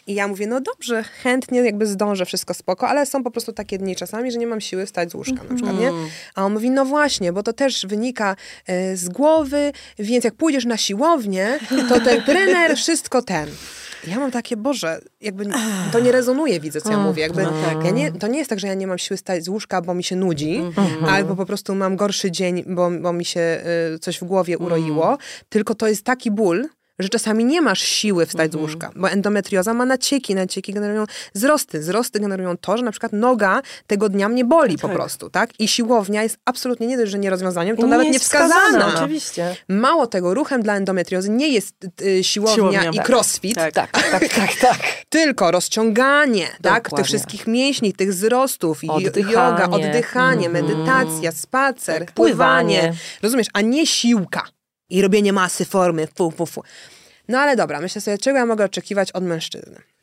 [0.06, 3.78] I ja mówię, no dobrze, chętnie jakby zdążę, wszystko spoko, ale są po prostu takie
[3.78, 5.92] dni czasami, że nie mam siły wstać z łóżka na przykład, nie?
[6.34, 8.36] A on mówi, no właśnie, bo to też wynika
[8.66, 13.48] e, z głowy, więc jak pójdziesz na siłownię, to ten trener wszystko ten.
[14.06, 15.46] Ja mam takie, Boże, jakby
[15.92, 17.22] to nie rezonuje, widzę, co ja mówię.
[17.22, 17.84] Jakby, no tak.
[17.84, 19.94] ja nie, to nie jest tak, że ja nie mam siły stać z łóżka, bo
[19.94, 21.04] mi się nudzi, Mhm.
[21.04, 23.60] albo po prostu mam gorszy dzień, bo, bo mi się
[23.94, 24.66] y, coś w głowie Mhm.
[24.66, 26.68] uroiło, tylko to jest taki ból,
[26.98, 28.52] że czasami nie masz siły wstać Mhm.
[28.52, 33.12] z łóżka, bo endometrioza ma nacieki, nacieki generują wzrosty, wzrosty generują to, że na przykład
[33.12, 34.96] noga tego dnia mnie boli po Tak.
[34.96, 35.50] prostu, tak?
[35.60, 38.94] I siłownia jest absolutnie nie dość, że nie rozwiązaniem, to I nawet nie wskazana.
[39.00, 39.56] Oczywiście.
[39.68, 43.06] Mało tego, ruchem dla endometriozy nie jest y, siłownia, Siłownia, i tak.
[43.08, 43.72] crossfit, Tak.
[43.74, 44.78] Tak, tak, tak, tak.
[45.08, 46.74] tylko rozciąganie, tak?
[46.74, 47.04] Tych Dokładnie.
[47.04, 49.32] wszystkich mięśni, tych wzrostów, Oddychanie.
[49.34, 52.74] yoga, oddychanie, medytacja, spacer, Tak, pływanie.
[52.78, 52.98] pływanie.
[53.22, 54.42] Rozumiesz, a nie siłka
[54.90, 56.62] i robienie masy formy, fu, fu, fu.
[57.28, 59.93] No ale dobra, myślę sobie, czego ja mogę oczekiwać od mężczyzny?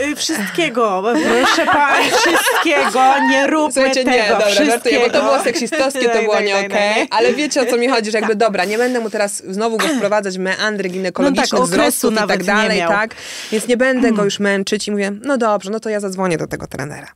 [0.00, 3.00] Y, Wszystkiego, proszę pani, wszystkiego,
[3.30, 6.68] nie róbmy Słuchajcie, tego, nie, dobra, żartuję, bo to było seksistowskie, to było nie okej,
[6.68, 7.08] tak.
[7.10, 9.86] ale wiecie o co mi chodzi, że jakby dobra, nie będę mu teraz znowu go
[9.88, 13.14] wprowadzać w meandry ginekologiczne, No tak, wzrostów i tak dalej, tak,
[13.52, 16.46] więc nie będę go już męczyć i mówię, no dobrze, no to ja zadzwonię do
[16.46, 17.08] tego trenera.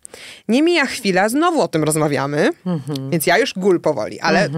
[0.49, 2.51] Nie mija chwila, znowu o tym rozmawiamy,
[3.11, 4.49] więc ja już gul powoli, ale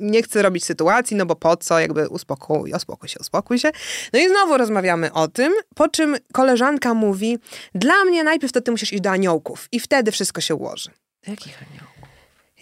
[0.00, 3.70] nie chcę robić sytuacji, no bo po co, jakby uspokój, uspokój się, uspokój się.
[4.12, 7.38] No i znowu rozmawiamy o tym, po czym koleżanka mówi,
[7.74, 10.90] dla mnie najpierw to ty musisz iść do aniołków i wtedy wszystko się ułoży.
[11.26, 11.96] Jakich aniołów?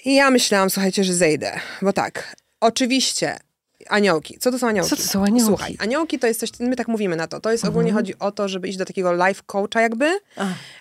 [0.05, 1.61] I ja myślałam, słuchajcie, że zejdę.
[1.83, 3.37] Bo tak, oczywiście,
[3.89, 4.39] aniołki.
[4.39, 4.91] Co to są aniołki?
[4.91, 5.41] Co to są aniołki?
[5.41, 5.47] Mhm.
[5.47, 7.41] Słuchaj, aniołki to jest coś, my tak mówimy na to.
[7.41, 10.19] To jest ogólnie chodzi o to, żeby iść do takiego life coacha jakby,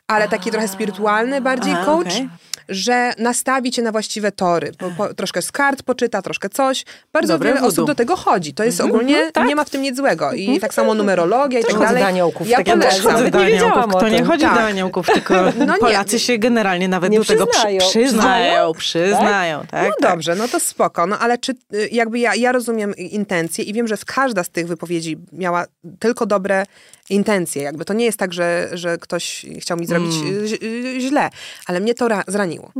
[0.07, 2.07] ale taki trochę spirytualny bardziej A, coach.
[2.07, 2.29] okej.
[2.69, 4.71] Że nastawi cię na właściwe tory.
[4.77, 6.85] Po, po, troszkę z kart poczyta, troszkę coś.
[7.13, 7.69] Bardzo Dobre wiele voodoo.
[7.73, 8.53] osób do tego chodzi.
[8.53, 10.33] To jest ogólnie, nie ma w tym nic złego.
[10.33, 12.01] I tak samo numerologia i tak dalej.
[12.03, 12.89] do aniołków, Ja tak polecam.
[12.91, 13.95] też chodzę do aniołków.
[13.95, 14.53] Kto nie chodzi Tak.
[14.53, 15.33] do aniołków, tylko
[15.67, 15.79] No nie.
[15.79, 17.79] Polacy się generalnie nawet do tego przy, przyznają.
[17.79, 18.73] przyznają.
[18.73, 19.83] Przyznają, tak?
[19.87, 20.11] No tak.
[20.11, 21.07] dobrze, no to spoko.
[21.07, 24.67] No ale czy y, jakby ja, ja rozumiem intencje i wiem, że każda z tych
[24.67, 25.65] wypowiedzi miała
[25.99, 26.63] tylko dobre
[27.09, 27.61] intencje.
[27.63, 30.35] Jakby to nie jest tak, że, że ktoś chciał mi zrobić Mm.
[30.43, 30.65] y,
[30.97, 31.29] y, źle,
[31.67, 32.71] ale mnie to ra- zraniło.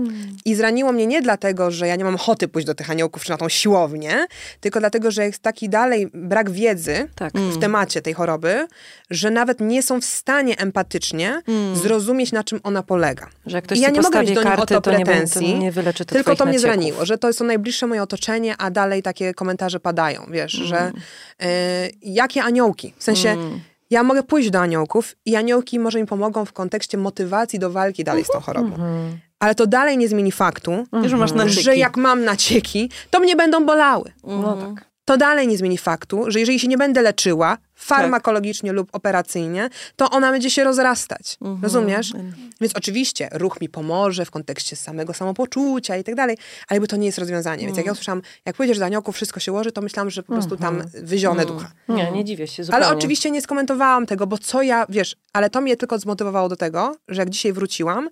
[0.46, 3.30] I zraniło mnie nie dlatego, że ja nie mam ochoty pójść do tych aniołków czy
[3.32, 4.26] na tą siłownię,
[4.60, 7.34] tylko dlatego, że jest taki dalej brak wiedzy Tak.
[7.34, 8.68] w temacie tej choroby,
[9.10, 11.42] że nawet nie są w stanie empatycznie
[11.74, 13.30] zrozumieć, na czym ona polega.
[13.46, 15.42] Że ktoś I ja nie mogę mieć do nich o karty, to to nie pretensji,
[15.42, 15.72] będzie- nie
[16.06, 16.62] to tylko to mnie nacieków.
[16.76, 20.96] zraniło, że to są najbliższe moje otoczenie, a dalej takie komentarze padają, wiesz, że Mm.
[21.42, 23.60] y, jakie aniołki, w sensie Mm.
[23.94, 28.04] Ja mogę pójść do aniołków i aniołki może mi pomogą w kontekście motywacji do walki
[28.04, 28.68] dalej z tą chorobą.
[28.68, 29.20] Mhm.
[29.40, 31.64] Ale to dalej nie zmieni faktu, nacieki.
[31.64, 34.12] że jak mam nacieki, to mnie będą bolały.
[34.24, 34.86] No tak.
[35.06, 40.10] To dalej nie zmieni faktu, że jeżeli się nie będę leczyła farmakologicznie lub operacyjnie, to
[40.10, 41.38] ona będzie się rozrastać.
[41.62, 42.14] Rozumiesz?
[42.62, 46.96] Więc oczywiście ruch mi pomoże w kontekście samego samopoczucia i tak dalej, ale jakby to
[46.96, 47.66] nie jest rozwiązanie.
[47.66, 50.34] Więc jak ja usłyszałam, jak pójdziesz do aniołków, wszystko się łoży, to myślałam, że po
[50.34, 51.72] prostu tam wyzionę ducha.
[51.90, 52.86] Nie, nie dziwię się zupełnie.
[52.86, 56.56] Ale oczywiście nie skomentowałam tego, bo co ja, wiesz, ale to mnie tylko zmotywowało do
[56.56, 58.10] tego, że jak dzisiaj wróciłam,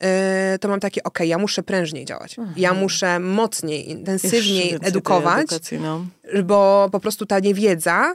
[0.00, 0.08] yy,
[0.60, 2.36] to mam takie, okej, ja muszę prężniej działać.
[2.56, 5.46] Ja muszę mocniej, intensywniej edukować,
[5.80, 6.06] no.
[6.44, 8.14] bo po prostu ta niewiedza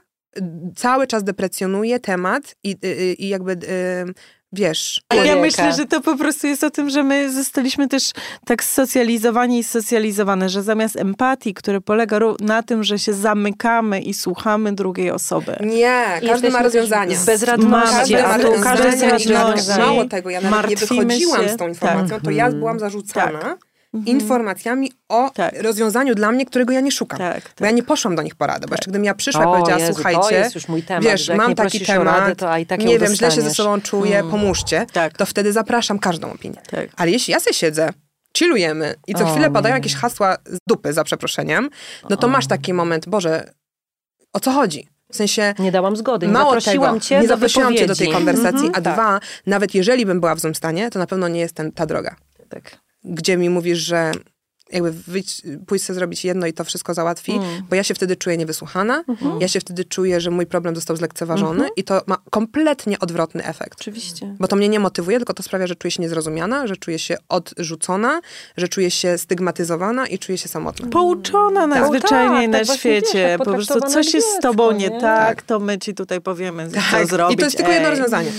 [0.75, 4.13] cały czas deprecjonuje temat i, y, i jakby, y,
[4.53, 5.01] wiesz...
[5.13, 5.41] Ja Człowieka.
[5.41, 8.11] myślę, że to po prostu jest o tym, że my zostaliśmy też
[8.45, 14.13] tak socjalizowani i socjalizowane, że zamiast empatii, które polega na tym, że się zamykamy i
[14.13, 15.57] słuchamy drugiej osoby.
[15.59, 17.15] Nie, każdy Jesteśmy ma.
[17.15, 19.77] Z bezradności, Każdy ma każdy i.
[19.77, 21.49] Mało tego, ja nawet nie wychodziłam się.
[21.49, 23.57] z tą informacją, to ja byłam zarzucana
[24.05, 25.61] informacjami o Tak.
[25.61, 27.19] rozwiązaniu dla mnie, którego ja nie szukam.
[27.19, 29.51] Tak, Bo ja nie poszłam do nich porady, bo jeszcze gdybym ja przyszła i O
[29.51, 30.49] powiedziała, Jezu, słuchajcie,
[30.87, 33.81] temat, wiesz, mam taki o radę, temat, i tak nie wiem, źle się ze sobą
[33.81, 35.17] czuję, pomóżcie, Tak.
[35.17, 36.61] to wtedy zapraszam każdą opinię.
[36.71, 36.89] Tak.
[36.97, 37.89] Ale jeśli ja sobie siedzę,
[38.37, 41.69] chillujemy i co O, chwilę padają jakieś hasła z dupy, za przeproszeniem,
[42.09, 43.53] no to masz taki moment, Boże,
[44.33, 44.87] o co chodzi?
[45.11, 47.95] W sensie, Nie dałam zgody, nie Mało zaprosiłam tego, cię nie do zaprosiłam cię do
[47.95, 51.07] tej konwersacji, Mhm, a tak, dwa, nawet jeżeli bym była w złym stanie, to na
[51.07, 52.15] pewno nie jest ten, ta droga,
[52.49, 52.71] Tak.
[53.05, 54.11] Gdzie mi mówisz, że
[54.73, 57.63] jakby wyjść, pójść sobie zrobić jedno i to wszystko załatwi, Mm.
[57.69, 59.41] bo ja się wtedy czuję niewysłuchana, Mhm.
[59.41, 63.81] ja się wtedy czuję, że mój problem został zlekceważony i to ma kompletnie odwrotny efekt.
[63.81, 64.35] Oczywiście.
[64.39, 67.17] Bo to mnie nie motywuje, tylko to sprawia, że czuję się niezrozumiana, że czuję się
[67.29, 68.21] odrzucona,
[68.57, 70.87] że czuję się stygmatyzowana i czuję się samotna.
[70.89, 73.35] Pouczona najzwyczajniej tak, na tak wiesz, świecie.
[73.37, 75.01] tak po prostu coś jest z tobą nie nie?
[75.01, 77.33] tak, to my ci tutaj powiemy, co Tak, zrobić.
[77.35, 77.91] I to jest tylko jedno Ej.
[77.95, 78.31] rozwiązanie.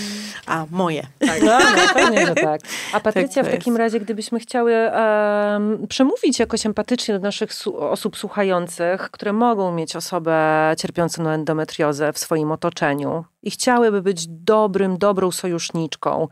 [0.45, 1.07] A, moje.
[1.21, 2.61] No, no, pewnie, że tak.
[2.93, 7.49] A Patrycja, to w takim razie, gdybyśmy chciały em, przemówić jakoś empatycznie do naszych
[7.79, 14.27] osób słuchających, które mogą mieć osobę cierpiącą na endometriozę w swoim otoczeniu i chciałyby być
[14.27, 16.27] dobrym, dobrą sojuszniczką,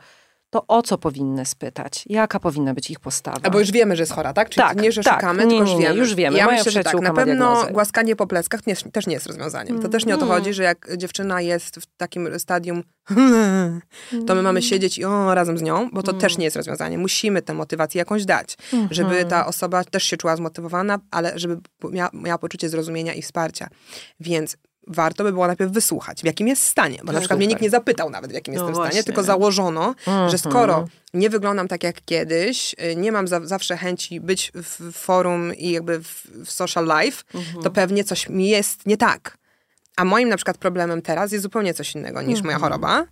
[0.53, 2.03] to o co powinny spytać?
[2.09, 3.37] Jaka powinna być ich postawa?
[3.43, 4.49] A bo już wiemy, że jest chora, tak?
[4.49, 5.13] Czyli Tak, nie, że tak.
[5.15, 5.99] szukamy, Nie, tylko już nie, wiemy.
[5.99, 6.37] już wiemy.
[6.37, 6.93] Ja Moja myślę, że tak.
[7.01, 7.71] Na pewno diagnozę.
[7.71, 8.61] głaskanie po pleckach
[8.93, 9.81] też nie jest rozwiązaniem.
[9.81, 10.37] To też nie o to Mm.
[10.37, 12.83] chodzi, że jak dziewczyna jest w takim stadium,
[14.27, 16.21] to my mamy siedzieć i o, razem z nią, bo to Mm.
[16.21, 16.97] też nie jest rozwiązanie.
[16.97, 18.57] Musimy tę motywację jakąś dać,
[18.91, 19.27] żeby Mhm.
[19.29, 21.57] ta osoba też się czuła zmotywowana, ale żeby
[21.91, 23.67] miała, miała poczucie zrozumienia i wsparcia.
[24.19, 24.57] Więc
[24.87, 26.99] warto by było najpierw wysłuchać, w jakim jest stanie.
[27.03, 28.91] Bo na przykład mnie nikt nie zapytał nawet, w jakim No jestem właśnie.
[28.91, 30.37] stanie, tylko założono, że Mhm.
[30.37, 35.55] skoro nie wyglądam tak jak kiedyś, y, nie mam za, zawsze chęci być w forum
[35.55, 37.23] i jakby w, w social life,
[37.63, 39.37] to pewnie coś mi jest nie tak.
[39.95, 43.05] A moim na przykład problemem teraz jest zupełnie coś innego niż moja choroba.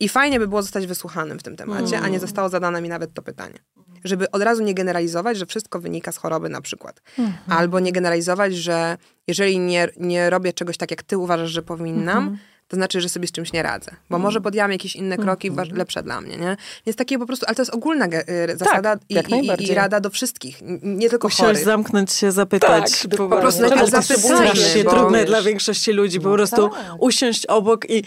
[0.00, 3.14] I fajnie by było zostać wysłuchanym w tym temacie, a nie zostało zadane mi nawet
[3.14, 3.58] to pytanie.
[4.04, 7.02] Żeby od razu nie generalizować, że wszystko wynika z choroby na przykład.
[7.48, 8.96] Albo nie generalizować, że
[9.28, 12.38] jeżeli nie, nie robię czegoś tak, jak ty uważasz, że powinnam,
[12.68, 13.90] to znaczy, że sobie z czymś nie radzę.
[14.10, 16.56] Bo może podjęłam jakieś inne kroki wa- lepsze dla mnie, nie?
[16.86, 19.70] Więc takie po prostu, ale to jest ogólna ge- y, zasada i, jak i, i,
[19.70, 21.64] i rada do wszystkich, nie tylko Musiałeś chorych.
[21.64, 23.02] zamknąć się, zapytać.
[23.02, 23.60] Tak, po prostu.
[23.60, 25.28] Najpierw to jest zapytajmy, strasznie bo- trudne wiesz.
[25.28, 26.20] dla większości ludzi.
[26.20, 26.78] Po prostu tak.
[26.98, 28.04] usiąść obok i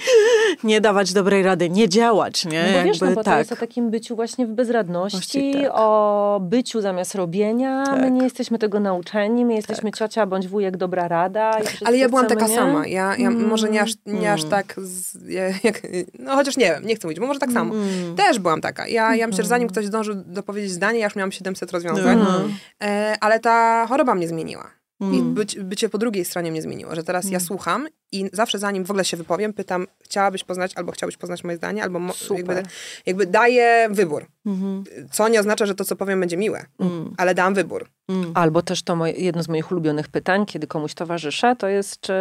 [0.64, 2.64] nie dawać dobrej rady, nie działać, nie?
[2.74, 3.40] No bo wiesz, no Jakby bo to tak.
[3.40, 5.72] jest o takim byciu właśnie w bezradności, tak.
[5.76, 7.80] o byciu zamiast robienia.
[7.96, 8.12] My Tak.
[8.12, 11.58] nie jesteśmy tego nauczeni, my jesteśmy ciocia bądź wujek, dobra rada.
[11.86, 12.58] Ale ja byłam chcemy, taka nie?
[12.58, 12.88] sama.
[12.88, 14.52] Ja, ja może nie aż, nie aż Mm.
[14.64, 15.82] Tak, z, ja- jak,
[16.20, 17.74] no chociaż nie wiem, nie chcę mówić, bo może tak samo.
[17.74, 18.16] Mm.
[18.16, 18.88] Też byłam taka.
[18.88, 22.20] Ja, ja myślę, że zanim ktoś zdążył dopowiedzieć zdanie, ja już miałam 700 rozwiązań.
[22.20, 22.54] Mhm.
[22.84, 24.77] E, ale ta choroba mnie zmieniła.
[25.00, 25.34] I Mm.
[25.34, 28.92] być, bycie po drugiej stronie mnie zmieniło, że teraz ja słucham i zawsze zanim w
[28.92, 32.64] ogóle się wypowiem, pytam, chciałabyś poznać, albo chciałbyś poznać moje zdanie, albo mo- jakby,
[33.06, 34.26] jakby daję wybór.
[34.46, 34.84] Mhm.
[35.12, 37.14] Co nie oznacza, że to, co powiem, będzie miłe, Mm.
[37.18, 37.88] ale dam wybór.
[38.10, 38.32] Mm.
[38.36, 42.14] Albo też to moje, jedno z moich ulubionych pytań, kiedy komuś towarzyszę, to jest, czy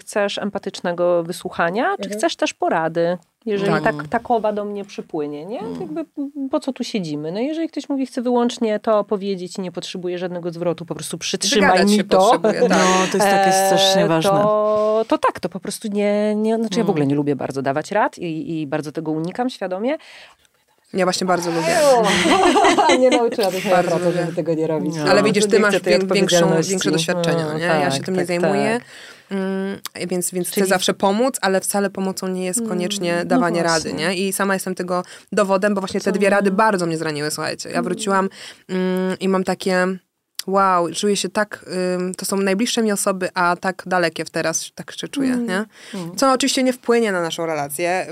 [0.00, 3.18] chcesz empatycznego wysłuchania, czy chcesz też porady?
[3.48, 3.82] Jeżeli Tak.
[3.82, 4.08] tak.
[4.08, 5.58] takowa do mnie przypłynie, nie?
[5.58, 6.04] To Jakby,
[6.50, 7.32] po co tu siedzimy?
[7.32, 11.18] No jeżeli ktoś mówi, chce wyłącznie to powiedzieć i nie potrzebuje żadnego zwrotu, po prostu
[11.18, 12.38] przytrzymaj mi to.
[12.42, 12.60] tak.
[12.68, 12.76] No,
[13.12, 14.30] to jest takie strasznie E, ważne.
[14.30, 16.90] To, to tak, to po prostu nie, nie znaczy ja w Mm.
[16.90, 19.96] ogóle nie lubię bardzo dawać rad i, i bardzo tego unikam świadomie.
[20.94, 21.76] Ja właśnie bardzo lubię.
[23.00, 24.94] nie nauczyłam się Bardzo pracy, żeby tego nie robić.
[24.96, 25.10] No.
[25.10, 25.74] Ale widzisz, Nie ty masz
[26.14, 27.64] większą, większe doświadczenie, No, nie?
[27.64, 28.80] ja się tak, tym nie tak, zajmuję.
[28.80, 29.17] tak.
[29.30, 33.68] Mm, więc więc chcę Czyli- zawsze pomóc, ale wcale pomocą nie jest koniecznie dawanie no
[33.68, 33.90] właśnie.
[33.90, 34.14] rady, nie?
[34.16, 37.70] I sama jestem tego dowodem, bo właśnie te dwie rady bardzo mnie zraniły, słuchajcie.
[37.70, 38.28] Ja wróciłam
[38.68, 39.86] mm, i mam takie
[40.48, 41.64] wow, czuję się tak,
[42.00, 45.46] ym, to są najbliższe mi osoby, a tak dalekie teraz, tak się czuję, Mm.
[45.46, 45.64] nie?
[46.16, 48.06] Co oczywiście nie wpłynie na naszą relację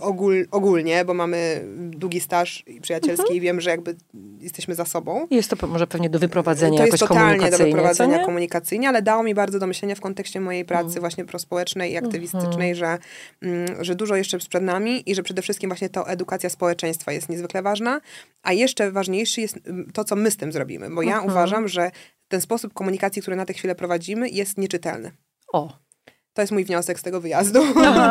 [0.00, 3.36] ogól, ogólnie, bo mamy długi staż przyjacielski Mhm.
[3.36, 3.96] i wiem, że jakby
[4.40, 5.26] jesteśmy za sobą.
[5.30, 8.24] Jest to może pewnie do wyprowadzenia To jakoś jest totalnie do wyprowadzenia nie?
[8.24, 11.00] komunikacyjnie, ale dało mi bardzo do myślenia w kontekście mojej pracy Mhm.
[11.00, 12.98] właśnie prospołecznej i aktywistycznej, że,
[13.42, 17.28] mm, że dużo jeszcze przed nami i że przede wszystkim właśnie ta edukacja społeczeństwa jest
[17.28, 18.00] niezwykle ważna,
[18.42, 21.30] a jeszcze ważniejszy jest mm, to, co my z tym zrobimy, bo ja Mhm.
[21.30, 21.90] uważam, że
[22.28, 25.12] ten sposób komunikacji, który na tę chwilę prowadzimy, jest nieczytelny.
[25.52, 25.78] O.
[26.32, 27.60] To jest mój wniosek z tego wyjazdu,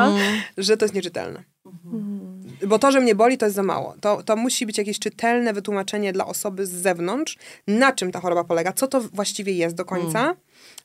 [0.57, 1.43] że to jest nieczytelne.
[1.65, 2.39] Mhm.
[2.67, 3.95] Bo to, że mnie boli, to jest za mało.
[4.01, 7.37] To, to musi być jakieś czytelne wytłumaczenie dla osoby z zewnątrz,
[7.67, 10.35] na czym ta choroba polega, co to właściwie jest do końca.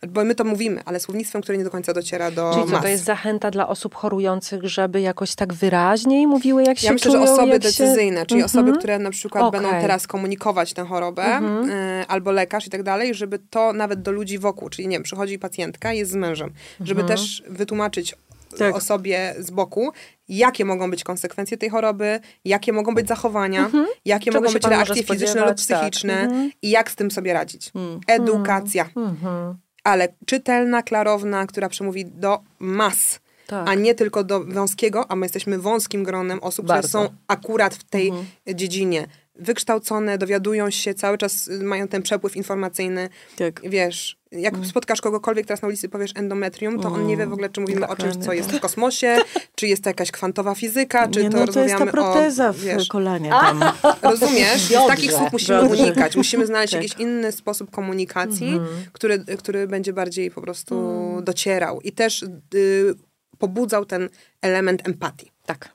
[0.08, 2.88] Bo my to mówimy, ale słownictwem, które nie do końca dociera do Czyli co, to
[2.88, 7.26] jest zachęta dla osób chorujących, żeby jakoś tak wyraźniej mówiły, jak się Ja myślę, czują,
[7.26, 8.26] że osoby decyzyjne, się...
[8.26, 8.44] czyli Mhm.
[8.66, 9.60] osoby, które na przykład Okej.
[9.60, 11.70] będą teraz komunikować tę chorobę, Mhm.
[11.70, 15.02] y, albo lekarz i tak dalej, żeby to nawet do ludzi wokół, czyli nie wiem,
[15.02, 17.18] przychodzi pacjentka, jest z mężem, żeby Mhm.
[17.18, 18.14] też wytłumaczyć
[18.58, 18.76] Tak.
[18.76, 19.92] osobie z boku,
[20.28, 23.60] jakie mogą być konsekwencje tej choroby, jakie mogą być zachowania,
[24.04, 24.32] jakie Mhm.
[24.32, 25.56] Czego mogą być reakcje fizyczne lub tak.
[25.56, 26.50] psychiczne Mhm.
[26.62, 27.70] i jak z tym sobie radzić.
[27.74, 28.00] Mm.
[28.06, 29.54] Edukacja, Mhm.
[29.84, 33.68] Ale czytelna, klarowna, która przemówi do mas Tak.
[33.68, 36.88] a nie tylko do wąskiego, a my jesteśmy wąskim gronem osób, Bardzo.
[36.88, 38.26] które są akurat w tej Mhm.
[38.54, 39.06] dziedzinie
[39.36, 43.08] wykształcone, dowiadują się, cały czas y, mają ten przepływ informacyjny.
[43.36, 43.60] Tak.
[43.70, 44.66] Wiesz, jak Mm.
[44.66, 47.88] spotkasz kogokolwiek teraz na ulicy powiesz endometrium, to on nie wie w ogóle, czy mówimy
[47.88, 48.36] o czymś, co Dokładnie.
[48.42, 49.16] jest w kosmosie,
[49.56, 52.52] czy jest to jakaś kwantowa fizyka, czy nie, to no to jest ta proteza o...
[52.52, 53.60] w Wiesz, kolanie tam.
[54.10, 54.68] rozumiesz?
[54.70, 54.88] Biodrze.
[54.88, 55.82] Takich słów musimy Biodrze.
[55.84, 56.16] unikać.
[56.16, 56.82] Musimy znaleźć Tak.
[56.82, 58.84] jakiś inny sposób komunikacji, Mhm.
[58.92, 60.74] który, który będzie bardziej po prostu
[61.10, 61.24] Mm.
[61.24, 62.22] docierał i też
[62.54, 62.94] y,
[63.38, 64.08] pobudzał ten
[64.42, 65.30] element empatii.
[65.46, 65.68] Tak.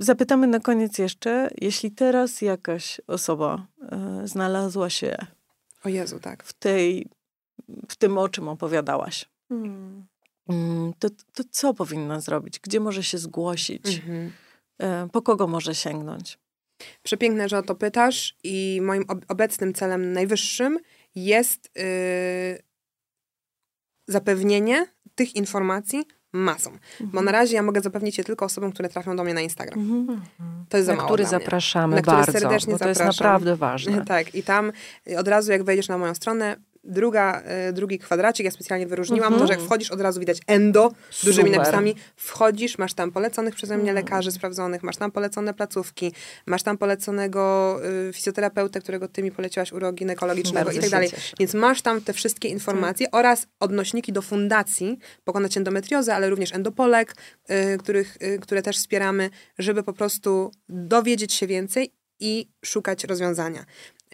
[0.00, 5.16] Zapytamy na koniec jeszcze, jeśli teraz jakaś osoba e, znalazła się
[5.84, 6.44] O Jezu, tak.
[6.44, 7.06] w tej,
[7.88, 10.06] w tym, o czym opowiadałaś, Mm.
[10.48, 12.60] mm, to, to co powinna zrobić?
[12.60, 13.96] Gdzie może się zgłosić?
[13.96, 14.32] Mhm.
[14.78, 16.38] E, po kogo może sięgnąć?
[17.02, 20.78] Przepiękne, że o to pytasz i moim ob- obecnym celem najwyższym
[21.14, 22.62] jest y,
[24.08, 26.78] zapewnienie tych informacji masom.
[27.00, 29.78] Bo na razie ja mogę zapewnić je tylko osobom, które trafią do mnie na Instagram.
[29.80, 30.20] Mhm.
[30.68, 31.44] To jest za Na mało który dla mnie.
[31.44, 33.24] zapraszamy Na który bardzo, serdecznie bo to jest zapraszam.
[33.26, 34.04] naprawdę ważne.
[34.08, 34.72] Tak, i tam
[35.10, 36.56] y, od razu jak wejdziesz na moją stronę,
[36.88, 39.40] druga, y, drugi kwadracik, ja specjalnie wyróżniłam, Mhm.
[39.40, 40.92] to, że jak wchodzisz, od razu widać endo,
[41.24, 41.58] dużymi Super.
[41.60, 44.04] napisami, wchodzisz, masz tam poleconych przeze mnie Mhm.
[44.06, 46.12] lekarzy sprawdzonych, masz tam polecone placówki,
[46.46, 47.76] masz tam poleconego
[48.08, 51.10] y, fizjoterapeutę, którego ty mi poleciłaś uroginekologicznego Bardzo i tak dalej.
[51.10, 51.36] cieszę.
[51.38, 57.14] Więc masz tam te wszystkie informacje oraz odnośniki do fundacji Pokonać Endometriozę, ale również Endopolek,
[57.50, 63.64] y, których, y, które też wspieramy, żeby po prostu dowiedzieć się więcej i szukać rozwiązania.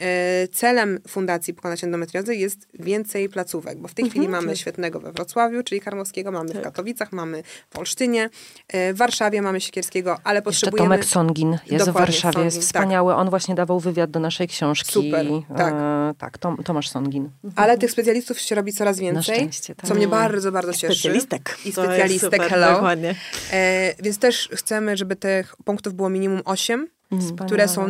[0.01, 5.13] Y, Celem Fundacji Pokonać Endometriozę jest więcej placówek, bo w tej chwili mamy świetnego we
[5.13, 6.63] Wrocławiu, czyli Karmowskiego, mamy w Tak.
[6.63, 8.31] Katowicach, mamy w Olsztynie,
[8.75, 10.89] y, w Warszawie mamy Siekierskiego, ale Jeszcze potrzebujemy...
[10.89, 12.65] Tomek Songin jest w Warszawie, Songin, jest tak.
[12.65, 13.15] wspaniały.
[13.15, 14.93] On właśnie dawał wywiad do naszej książki.
[14.93, 15.27] Super,
[15.57, 15.75] tak.
[15.75, 17.31] E, tak, Tom, Tomasz Songin.
[17.57, 19.87] Ale tych specjalistów się robi coraz więcej, szczęście, tak.
[19.87, 20.95] co mnie bardzo, bardzo cieszy.
[20.95, 21.59] Specjalistek.
[21.65, 22.73] I specjalistek, super, hello.
[22.73, 23.15] Dokładnie.
[23.53, 26.89] E, więc też chcemy, żeby tych punktów było minimum 8,
[27.21, 27.47] Wspaniale.
[27.47, 27.89] które są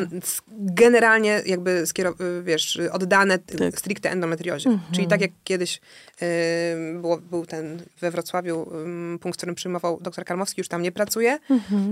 [0.50, 3.78] generalnie jakby skierow- wiesz, oddane Tak.
[3.78, 4.78] stricte endometriozie.
[4.92, 5.80] Czyli tak jak kiedyś
[6.22, 6.26] y,
[7.00, 10.92] było, był ten we Wrocławiu ym, punkt, w którym przyjmował dr Karmowski, już tam nie
[10.92, 11.38] pracuje,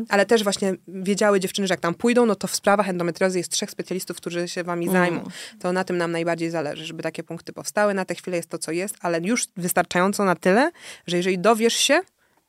[0.09, 3.51] ale też właśnie wiedziały dziewczyny, że jak tam pójdą, no to w sprawach endometriozy jest
[3.51, 5.25] trzech specjalistów, którzy się wami zajmą.
[5.61, 7.95] To na tym nam najbardziej zależy, żeby takie punkty powstały.
[7.95, 10.71] Na tę chwilę jest to, co jest, ale już wystarczająco na tyle,
[11.07, 12.01] że jeżeli dowiesz się,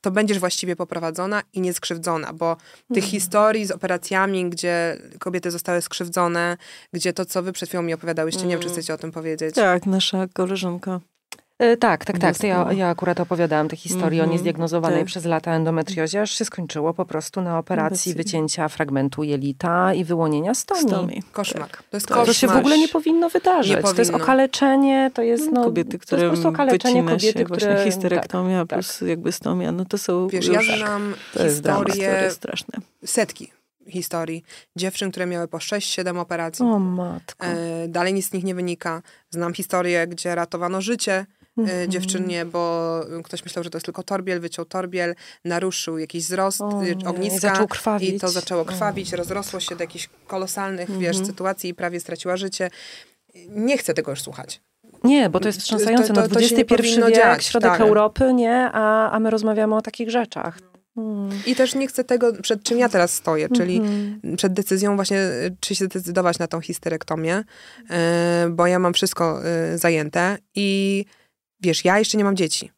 [0.03, 2.57] to będziesz właściwie poprowadzona i nie skrzywdzona, bo
[2.93, 6.57] tych historii z operacjami, gdzie kobiety zostały skrzywdzone,
[6.93, 9.55] gdzie to, co wy przed chwilą mi opowiadałyście, nie wiem, czy chcecie o tym powiedzieć.
[9.55, 10.99] Tak, nasza koleżanka.
[11.59, 12.37] E, tak, tak, tak.
[12.37, 15.07] To ja, to- ja akurat opowiadałam tę historię o Mhm, niezdiagnozowanej tak.
[15.07, 18.13] przez lata endometriozie, aż się skończyło po prostu na operacji Operacji.
[18.13, 20.81] wycięcia fragmentu jelita i wyłonienia stoni.
[20.81, 21.23] Stomi.
[21.31, 21.69] Koszmar.
[21.89, 22.17] To jest Tak.
[22.17, 22.25] koszmar.
[22.27, 23.71] To się w ogóle nie powinno wydarzyć.
[23.75, 24.17] Nie To jest powinno.
[24.23, 27.85] okaleczenie, to jest no, kobiety, to jest które po prostu okaleczenie kobiety, się właśnie które...
[27.85, 31.87] histerektomia tak, plus jakby stomia, no to są Wiesz, już, ja znam to jest dramat,
[31.87, 32.79] to historie, straszne.
[33.05, 33.51] setki
[33.87, 34.43] historii
[34.75, 36.65] dziewczyn, które miały po 6-7 operacji.
[36.65, 37.45] O matko.
[37.47, 39.01] E, dalej nic z nich nie wynika.
[39.29, 41.25] Znam historię, gdzie ratowano życie
[41.57, 41.79] Mhm.
[41.83, 46.61] e, dziewczynie, bo ktoś myślał, że to jest tylko torbiel, wyciął torbiel, naruszył jakiś wzrost
[46.61, 48.09] O y, nie, ogniska i krwawić.
[48.09, 51.25] i to zaczęło krwawić, rozrosło się do jakichś kolosalnych, wiesz, Mhm.
[51.25, 52.69] sytuacji i prawie straciła życie.
[53.49, 54.61] Nie chcę tego już słuchać.
[55.03, 56.07] Nie, bo to jest To- wstrząsające.
[56.07, 57.81] to- no to się nie XXI wiek, dziać, środek tak.
[57.81, 58.69] Europy, nie?
[58.73, 60.59] A, a my rozmawiamy o takich rzeczach.
[61.45, 63.81] I też nie chcę tego, przed czym ja teraz stoję, czyli
[64.37, 69.39] przed decyzją właśnie, y, czy się zdecydować na tą histerektomię, y, bo ja mam wszystko
[69.73, 71.05] y, zajęte i
[71.63, 72.71] wiesz, ja jeszcze nie mam dzieci.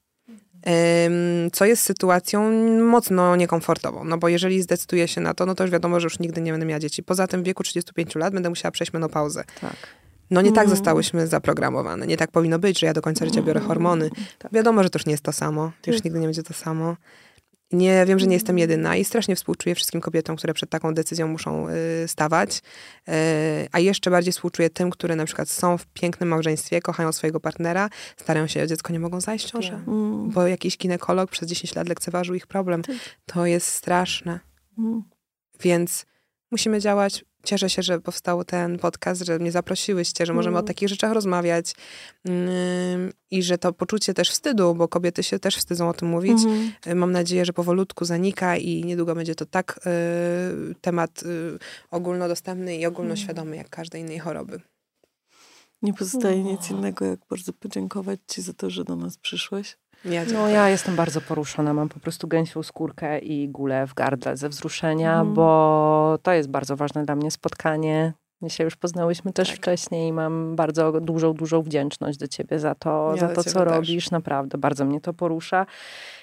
[1.54, 5.72] Co jest sytuacją mocno niekomfortową, no bo jeżeli zdecyduję się na to, no to już
[5.72, 7.04] wiadomo, że już nigdy nie będę miała dzieci.
[7.04, 9.44] Poza tym w wieku 35 lat będę musiała przejść menopauzę.
[9.62, 9.76] Tak.
[10.32, 12.08] No nie tak zostałyśmy zaprogramowane.
[12.08, 14.10] Nie tak powinno być, że ja do końca życia biorę hormony.
[14.52, 15.72] Wiadomo, że to już nie jest to samo.
[15.82, 16.96] To już nigdy nie będzie to samo.
[17.76, 21.28] Nie, wiem, że nie jestem jedyna i strasznie współczuję wszystkim kobietom, które przed taką decyzją
[21.28, 22.58] muszą y, stawać.
[22.58, 23.12] Y,
[23.72, 27.90] a jeszcze bardziej współczuję tym, które na przykład są w pięknym małżeństwie, kochają swojego partnera,
[28.18, 29.82] starają się o dziecko, nie mogą zajść w ciążę.
[30.28, 32.82] Bo jakiś ginekolog przez 10 lat lekceważył ich problem.
[33.26, 34.40] To jest straszne.
[35.62, 36.06] Więc
[36.52, 37.26] musimy działać.
[37.46, 41.76] Cieszę się, że powstał ten podcast, że mnie zaprosiłyście, że możemy o takich rzeczach rozmawiać
[42.28, 46.38] Ym, i że to poczucie też wstydu, bo kobiety się też wstydzą o tym mówić.
[46.88, 49.80] Y, Mam nadzieję, że powolutku zanika i niedługo będzie to tak
[50.72, 51.60] y, temat y,
[51.92, 54.62] ogólnodostępny i ogólnoświadomy jak każdej innej choroby.
[55.82, 59.78] Nie pozostaje nic innego, jak bardzo podziękować ci za to, że do nas przyszłeś.
[60.06, 64.38] Ja No ja jestem bardzo poruszona, mam po prostu gęsią skórkę i gulę w gardle
[64.38, 68.14] ze wzruszenia, bo to jest bardzo ważne dla mnie spotkanie.
[68.42, 72.76] My się już poznałyśmy też wcześniej i mam bardzo dużą, dużą wdzięczność do ciebie za
[72.76, 73.74] to, Ja za to co też.
[73.74, 74.12] robisz.
[74.12, 75.66] Naprawdę, bardzo mnie to porusza.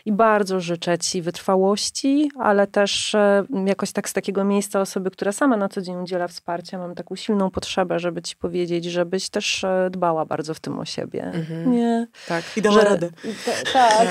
[0.05, 5.33] I bardzo życzę ci wytrwałości, ale też e, jakoś tak z takiego miejsca osoby, która
[5.33, 9.65] sama na co dzień udziela wsparcia, mam taką silną potrzebę, żeby ci powiedzieć, żebyś też
[9.65, 11.33] e, dbała bardzo w tym o siebie.
[11.67, 12.07] Nie.
[12.29, 12.45] Tak.
[12.57, 13.09] I dała radę.
[13.45, 14.09] Ta- tak.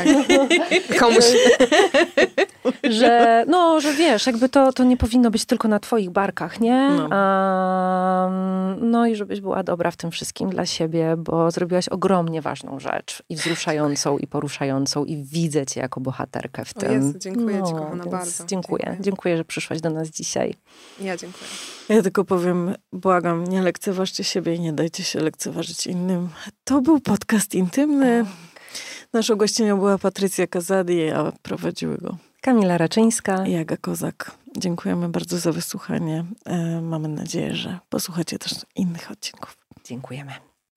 [0.99, 1.25] Komuś.
[2.83, 6.89] że, no, że wiesz, jakby to, to nie powinno być tylko na twoich barkach, nie?
[6.97, 7.07] No.
[7.11, 7.90] A,
[8.81, 13.23] no i żebyś była dobra w tym wszystkim dla siebie, bo zrobiłaś ogromnie ważną rzecz
[13.29, 16.91] i wzruszającą, i poruszającą i widzę cię jako bohaterkę w O tym.
[16.91, 18.45] Jezu, dziękuję ci, kochana, bardzo.
[18.45, 18.83] Dziękuję.
[18.83, 18.97] Dziękuję.
[19.01, 19.37] dziękuję.
[19.37, 20.53] że przyszłaś do nas dzisiaj.
[21.01, 21.49] Ja dziękuję.
[21.89, 26.29] Ja tylko powiem, błagam, nie lekceważcie siebie i nie dajcie się lekceważyć innym.
[26.63, 28.25] To był podcast intymny.
[29.13, 33.45] Naszą gościnią była Patrycja Kazadi, a prowadziły go Kamila Raczyńska.
[33.45, 34.31] i Jaga Kozak.
[34.57, 36.25] Dziękujemy bardzo za wysłuchanie.
[36.45, 39.57] E, mamy nadzieję, że posłuchacie też innych odcinków.
[39.85, 40.31] Dziękujemy.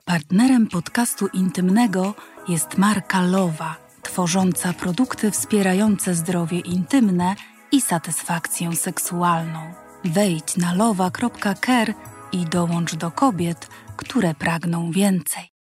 [0.05, 2.15] Partnerem podcastu intymnego
[2.49, 7.35] jest marka Lowa, tworząca produkty wspierające zdrowie intymne
[7.73, 9.61] i satysfakcję seksualną.
[10.05, 11.95] Wejdź na lowa.care
[12.33, 15.54] i dołącz do kobiet, które pragną więcej.